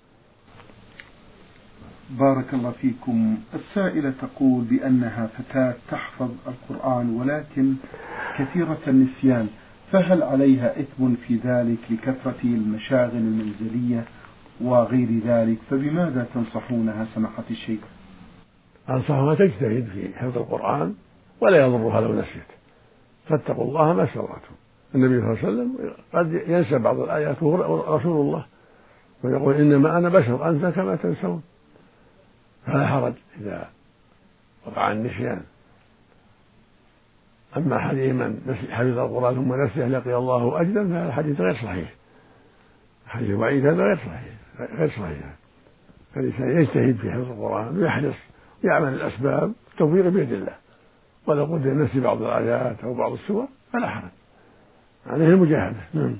بارك 2.10 2.54
الله 2.54 2.72
فيكم. 2.72 3.38
السائلة 3.54 4.14
تقول 4.22 4.64
بأنها 4.64 5.28
فتاة 5.28 5.74
تحفظ 5.92 6.32
القرآن 6.48 7.10
ولكن 7.10 7.74
كثيرة 8.40 8.80
النسيان 8.88 9.48
فهل 9.92 10.24
عليها 10.24 10.80
إثم 10.80 11.16
في 11.16 11.36
ذلك 11.36 11.78
لكثرة 11.90 12.44
المشاغل 12.44 13.18
المنزلية؟ 13.18 14.04
وغير 14.64 15.08
ذلك 15.26 15.58
فبماذا 15.70 16.28
تنصحونها 16.34 17.06
سماحة 17.16 17.44
الشيخ؟ 17.52 17.80
أنصحها 18.90 19.36
تجتهد 19.36 19.88
في 19.94 20.14
حفظ 20.16 20.38
القرآن 20.38 20.96
ولا 21.42 21.66
يضرها 21.66 22.02
لو 22.02 22.14
نسيت 22.14 22.48
فاتقوا 23.30 23.64
الله 23.64 23.94
ما 23.94 24.04
استطعتم. 24.04 24.56
النبي 24.96 25.22
صلى 25.22 25.32
الله 25.32 25.38
عليه 25.40 25.48
وسلم 25.48 25.94
قد 26.14 26.34
ينسى 26.48 26.80
بعض 26.80 27.00
الآيات 27.00 27.44
وهو 27.44 27.96
رسول 27.96 28.22
الله 28.22 28.46
ويقول 29.24 29.56
إنما 29.56 29.98
أنا 29.98 30.10
بشر 30.10 30.50
أنسى 30.50 30.72
كما 30.72 30.96
تنسون. 30.96 31.44
فلا 32.66 32.88
حرج 32.88 33.14
إذا 33.42 33.70
وقع 34.66 34.92
النسيان. 34.92 35.42
أما 37.58 37.80
حديث 37.80 38.14
من 38.14 38.56
حفظ 38.72 38.98
القرآن 38.98 39.36
ثم 39.36 39.64
نسيه 39.64 39.88
لقي 39.88 40.16
الله 40.16 40.62
أجدا 40.62 40.90
فهذا 40.90 41.08
الحديث 41.08 41.42
غير 41.42 41.54
صحيح. 41.54 41.94
حديث 43.08 43.38
وعيد 43.38 43.66
هذا 43.66 43.84
غير 43.84 43.96
صحيح. 43.96 44.43
غير 44.60 44.90
صحيح. 44.90 45.36
فالإنسان 46.16 46.62
يجتهد 46.62 46.96
في 46.96 47.12
حفظ 47.12 47.32
القرآن 47.32 47.78
ويحرص 47.78 48.16
يعمل 48.64 48.94
الأسباب 48.94 49.54
التوفيق 49.72 50.08
بيد 50.08 50.32
الله. 50.32 50.56
ولو 51.28 51.46
قدر 51.46 51.74
نسي 51.74 52.00
بعض 52.00 52.22
الآيات 52.22 52.84
أو 52.84 52.94
بعض 52.94 53.12
السور 53.12 53.48
فلا 53.74 53.90
حرج. 53.90 54.12
عليه 55.08 55.28
المجاهدة. 55.28 55.78
نعم. 55.94 56.18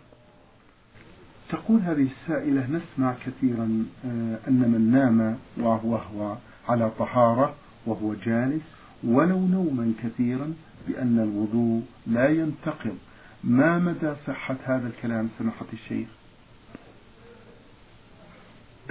تقول 1.50 1.80
هذه 1.80 2.08
السائلة 2.08 2.68
نسمع 2.70 3.14
كثيرا 3.26 3.86
آه، 4.06 4.38
أن 4.48 4.72
من 4.72 4.92
نام 4.92 5.38
وهو 5.58 6.36
على 6.70 6.92
طهارة 7.00 7.54
وهو 7.86 8.14
جالس 8.14 8.64
ولو 9.04 9.40
نوما 9.40 9.94
كثيرا 10.04 10.54
بأن 10.88 11.20
الوضوء 11.20 11.82
لا 12.08 12.30
ينتقض. 12.30 12.98
ما 13.44 13.80
مدى 13.80 14.16
صحة 14.28 14.56
هذا 14.64 14.88
الكلام 14.88 15.28
سماحة 15.28 15.66
الشيخ؟ 15.74 16.08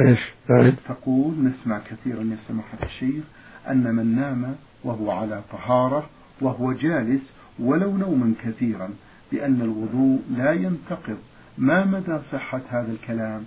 إيش؟ 0.01 0.21
تقول 0.89 1.35
نسمع 1.45 1.79
كثيرا 1.79 2.23
يا 2.23 2.37
سماحة 2.49 2.79
الشيخ 2.83 3.25
أن 3.71 3.95
من 3.95 4.17
نام 4.17 4.55
وهو 4.85 5.11
على 5.11 5.43
طهارة 5.53 6.11
وهو 6.41 6.73
جالس 6.73 7.23
ولو 7.59 7.97
نوما 7.97 8.35
كثيرا 8.45 8.91
بأن 9.33 9.61
الوضوء 9.61 10.21
لا 10.37 10.53
ينتقض. 10.53 11.19
ما 11.59 11.85
مدى 11.85 12.19
صحة 12.33 12.61
هذا 12.69 12.93
الكلام؟ 12.93 13.45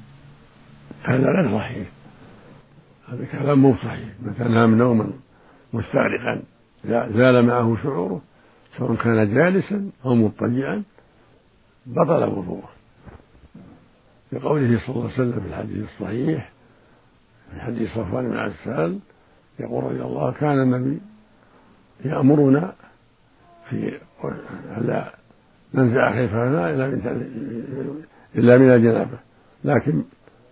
هذا 1.04 1.28
غير 1.28 1.60
صحيح. 1.60 1.88
هذا 3.10 3.26
كلام 3.26 3.60
مو 3.60 3.76
صحيح. 3.76 4.10
متى 4.22 4.44
نام 4.44 4.76
نوما 4.78 5.10
مستغرقا 5.74 6.44
زال 6.86 7.46
معه 7.46 7.78
شعوره 7.84 8.22
سواء 8.78 8.96
كان 8.96 9.34
جالسا 9.34 9.90
أو 10.06 10.16
مضطجعا 10.16 10.84
بطل 11.86 12.24
وضوءه. 12.24 12.70
لقوله 14.32 14.80
صلى 14.80 14.96
الله 14.96 15.04
عليه 15.04 15.14
وسلم 15.14 15.40
في 15.40 15.48
الحديث 15.48 15.84
الصحيح 15.84 16.52
في 17.52 17.62
حديث 17.62 17.90
صفوان 17.90 18.30
بن 18.30 18.38
عسال 18.38 19.00
يقول 19.60 19.84
رضي 19.84 20.02
الله 20.02 20.32
كان 20.32 20.62
النبي 20.62 21.02
يأمرنا 22.06 22.74
في 23.70 24.00
ألا 24.78 25.14
ننزع 25.74 26.12
خفافنا 26.12 26.70
إلا 26.70 26.88
من 26.88 27.26
إلا 28.36 28.58
من 28.58 28.70
الجنابة 28.70 29.18
لكن 29.64 30.04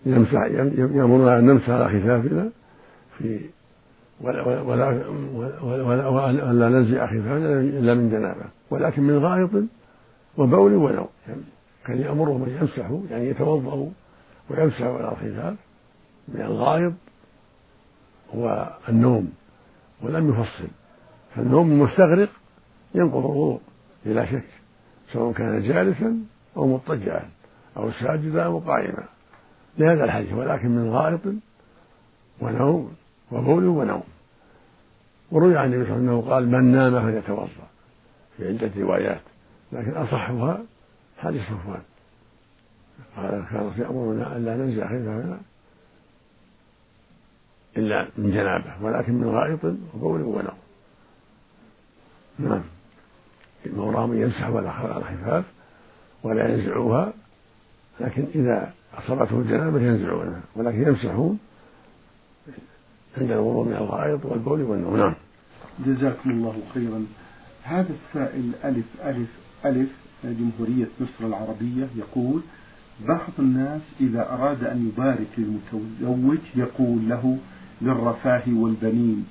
يمسح 0.06 0.42
يأمرنا 0.78 1.40
أن 1.40 1.46
نمسح 1.46 1.70
على 1.70 1.86
خفافنا 1.86 2.50
في 3.18 3.40
ولا 4.22 4.62
ولا 4.62 5.08
ولا 5.62 6.08
ولا 6.08 6.70
ننزع 6.70 7.08
خفافنا 7.08 7.60
إلا 7.60 7.94
من 7.94 8.10
جنابة 8.10 8.46
ولكن 8.70 9.04
من 9.04 9.18
غائط 9.18 9.50
وبول 10.38 10.74
ونوم. 10.74 11.08
يعني 11.28 11.42
كان 11.86 12.02
يأمرهم 12.02 12.44
أن 12.44 12.58
يمسحوا 12.62 13.02
يعني 13.12 13.28
يتوضأوا 13.28 13.90
ويمسحوا 14.50 14.98
على 14.98 15.12
الخفاف 15.12 15.56
من 16.28 16.42
الغائط 16.42 16.94
والنوم 18.34 19.34
ولم 20.02 20.30
يفصل. 20.30 20.68
فالنوم 21.36 21.72
المستغرق 21.72 22.30
ينقض 22.96 23.18
الوضوء 23.18 23.62
بلا 24.06 24.26
شك 24.26 24.48
سواء 25.14 25.34
كان 25.34 25.62
جالسا 25.62 26.18
أو 26.58 26.68
مضطجعا 26.68 27.30
أو 27.78 27.92
ساجدا 27.92 28.44
أو 28.44 28.60
قائما. 28.60 29.04
لهذا 29.78 30.04
الحديث 30.04 30.34
ولكن 30.34 30.70
من 30.70 30.90
غائط 30.90 31.22
ونوم 32.42 32.94
وبول 33.32 33.66
ونوم. 33.66 34.04
وروي 35.32 35.58
عن 35.58 35.74
النبي 35.74 35.90
صلى 35.90 35.98
الله 35.98 36.12
عليه 36.12 36.20
وسلم 36.20 36.34
قال 36.34 36.50
من 36.50 36.72
نام 36.72 37.02
فليتوضأ. 37.02 37.48
في 38.38 38.48
عدة 38.48 38.72
روايات 38.78 39.22
لكن 39.72 39.92
أصحها 39.92 40.60
حديث 41.24 41.42
صفوان. 41.42 41.82
قال 43.18 43.46
كان 43.52 43.72
يأمرنا 43.78 44.38
ألا 44.38 44.56
ننزع 44.56 44.86
خفافنا 44.86 45.40
إلا 47.78 48.08
من 48.18 48.32
جنابة 48.32 48.74
ولكن 48.82 49.14
من 49.14 49.28
غائط 49.28 49.60
وبول 49.94 50.22
ونوم 50.22 50.58
نعم. 52.40 52.64
المرام 53.66 54.22
يمسح 54.22 54.44
على 54.44 54.60
الخفاف 54.98 55.46
ولا 56.24 56.50
ينزعوها 56.50 57.14
لكن 58.00 58.26
إذا 58.36 58.74
أصابته 58.94 59.40
الجنابة 59.40 59.82
ينزعونها 59.82 60.42
ولكن 60.56 60.88
يمسحون 60.88 61.40
عند 63.18 63.32
الوضوء 63.32 63.66
من 63.66 63.74
الغائط 63.74 64.26
والبول 64.26 64.62
والنوم. 64.62 64.98
نعم. 64.98 65.14
جزاكم 65.86 66.30
الله 66.30 66.62
خيرا. 66.74 67.06
هذا 67.64 67.94
السائل 67.94 68.52
ألف 68.66 68.86
ألف 69.04 69.30
ألف 69.66 70.03
جمهورية 70.26 70.88
مصر 71.02 71.28
العربية 71.28 71.88
يقول 71.96 72.42
بعض 73.08 73.32
الناس 73.40 73.82
إذا 74.02 74.30
أراد 74.30 74.64
أن 74.64 74.88
يبارك 74.88 75.28
للمتزوج 75.38 76.40
يقول 76.56 77.10
له 77.10 77.38
للرفاه 77.82 78.44
والبنين 78.48 79.26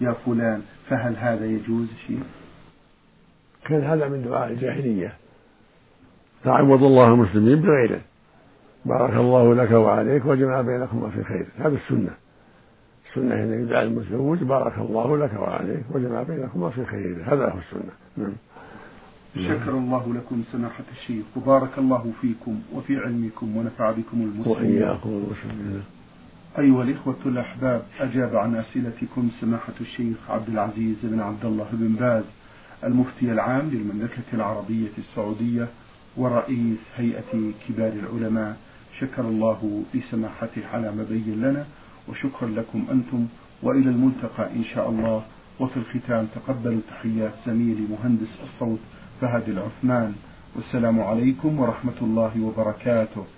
يا 0.00 0.12
فلان 0.12 0.62
فهل 0.88 1.16
هذا 1.16 1.46
يجوز 1.46 1.88
شيء؟ 2.06 2.22
كان 3.64 3.84
هذا 3.84 4.08
من 4.08 4.22
دعاء 4.22 4.52
الجاهلية. 4.52 5.16
تعوض 6.44 6.82
الله 6.82 7.14
المسلمين 7.14 7.60
بغيره. 7.60 8.00
بارك 8.84 9.16
الله 9.16 9.54
لك 9.54 9.70
وعليك 9.70 10.26
وجمع 10.26 10.60
بينكما 10.60 11.10
في 11.10 11.24
خير. 11.24 11.46
هذا 11.58 11.76
السنة. 11.76 12.10
السنة 13.08 13.34
أن 13.34 13.62
يدعى 13.62 13.82
المتزوج 13.82 14.38
بارك 14.38 14.78
الله 14.78 15.18
لك 15.18 15.32
وعليك 15.40 15.84
وجمع 15.94 16.22
بينكما 16.22 16.70
في 16.70 16.84
خير. 16.84 17.22
هذا 17.24 17.50
هو 17.50 17.58
السنة. 17.58 17.92
نعم. 18.16 18.32
شكر 19.36 19.70
الله 19.70 20.14
لكم 20.14 20.42
سماحة 20.52 20.84
الشيخ. 20.92 21.24
وبارك 21.36 21.78
الله 21.78 22.12
فيكم 22.20 22.60
وفي 22.72 22.96
علمكم 22.96 23.56
ونفع 23.56 23.90
بكم 23.90 24.20
المسلمين. 24.20 24.82
وإياكم 24.82 25.08
أيها 26.58 26.82
الإخوة 26.82 27.16
الأحباب 27.26 27.82
أجاب 28.00 28.36
عن 28.36 28.54
أسئلتكم 28.54 29.28
سماحة 29.40 29.72
الشيخ 29.80 30.16
عبد 30.30 30.48
العزيز 30.48 30.96
بن 31.02 31.20
عبد 31.20 31.44
الله 31.44 31.66
بن 31.72 31.88
باز 31.88 32.24
المفتي 32.84 33.32
العام 33.32 33.70
للمملكة 33.70 34.22
العربية 34.32 34.88
السعودية 34.98 35.68
ورئيس 36.16 36.78
هيئة 36.96 37.52
كبار 37.68 37.92
العلماء. 37.92 38.56
شكر 39.00 39.22
الله 39.22 39.82
لسماحته 39.94 40.66
على 40.72 40.92
ما 40.92 41.06
بين 41.10 41.40
لنا 41.42 41.66
وشكرا 42.08 42.48
لكم 42.48 42.84
أنتم. 42.92 43.26
وإلى 43.62 43.90
الملتقى 43.90 44.50
إن 44.56 44.64
شاء 44.64 44.90
الله. 44.90 45.22
وفي 45.60 45.76
الختام 45.76 46.26
تقبلوا 46.34 46.80
تحيات 46.88 47.32
زميلي 47.46 47.86
مهندس 47.90 48.32
الصوت 48.44 48.78
فهد 49.20 49.48
العثمان. 49.48 50.14
والسلام 50.56 51.00
عليكم 51.00 51.60
ورحمة 51.60 51.98
الله 52.02 52.32
وبركاته. 52.42 53.35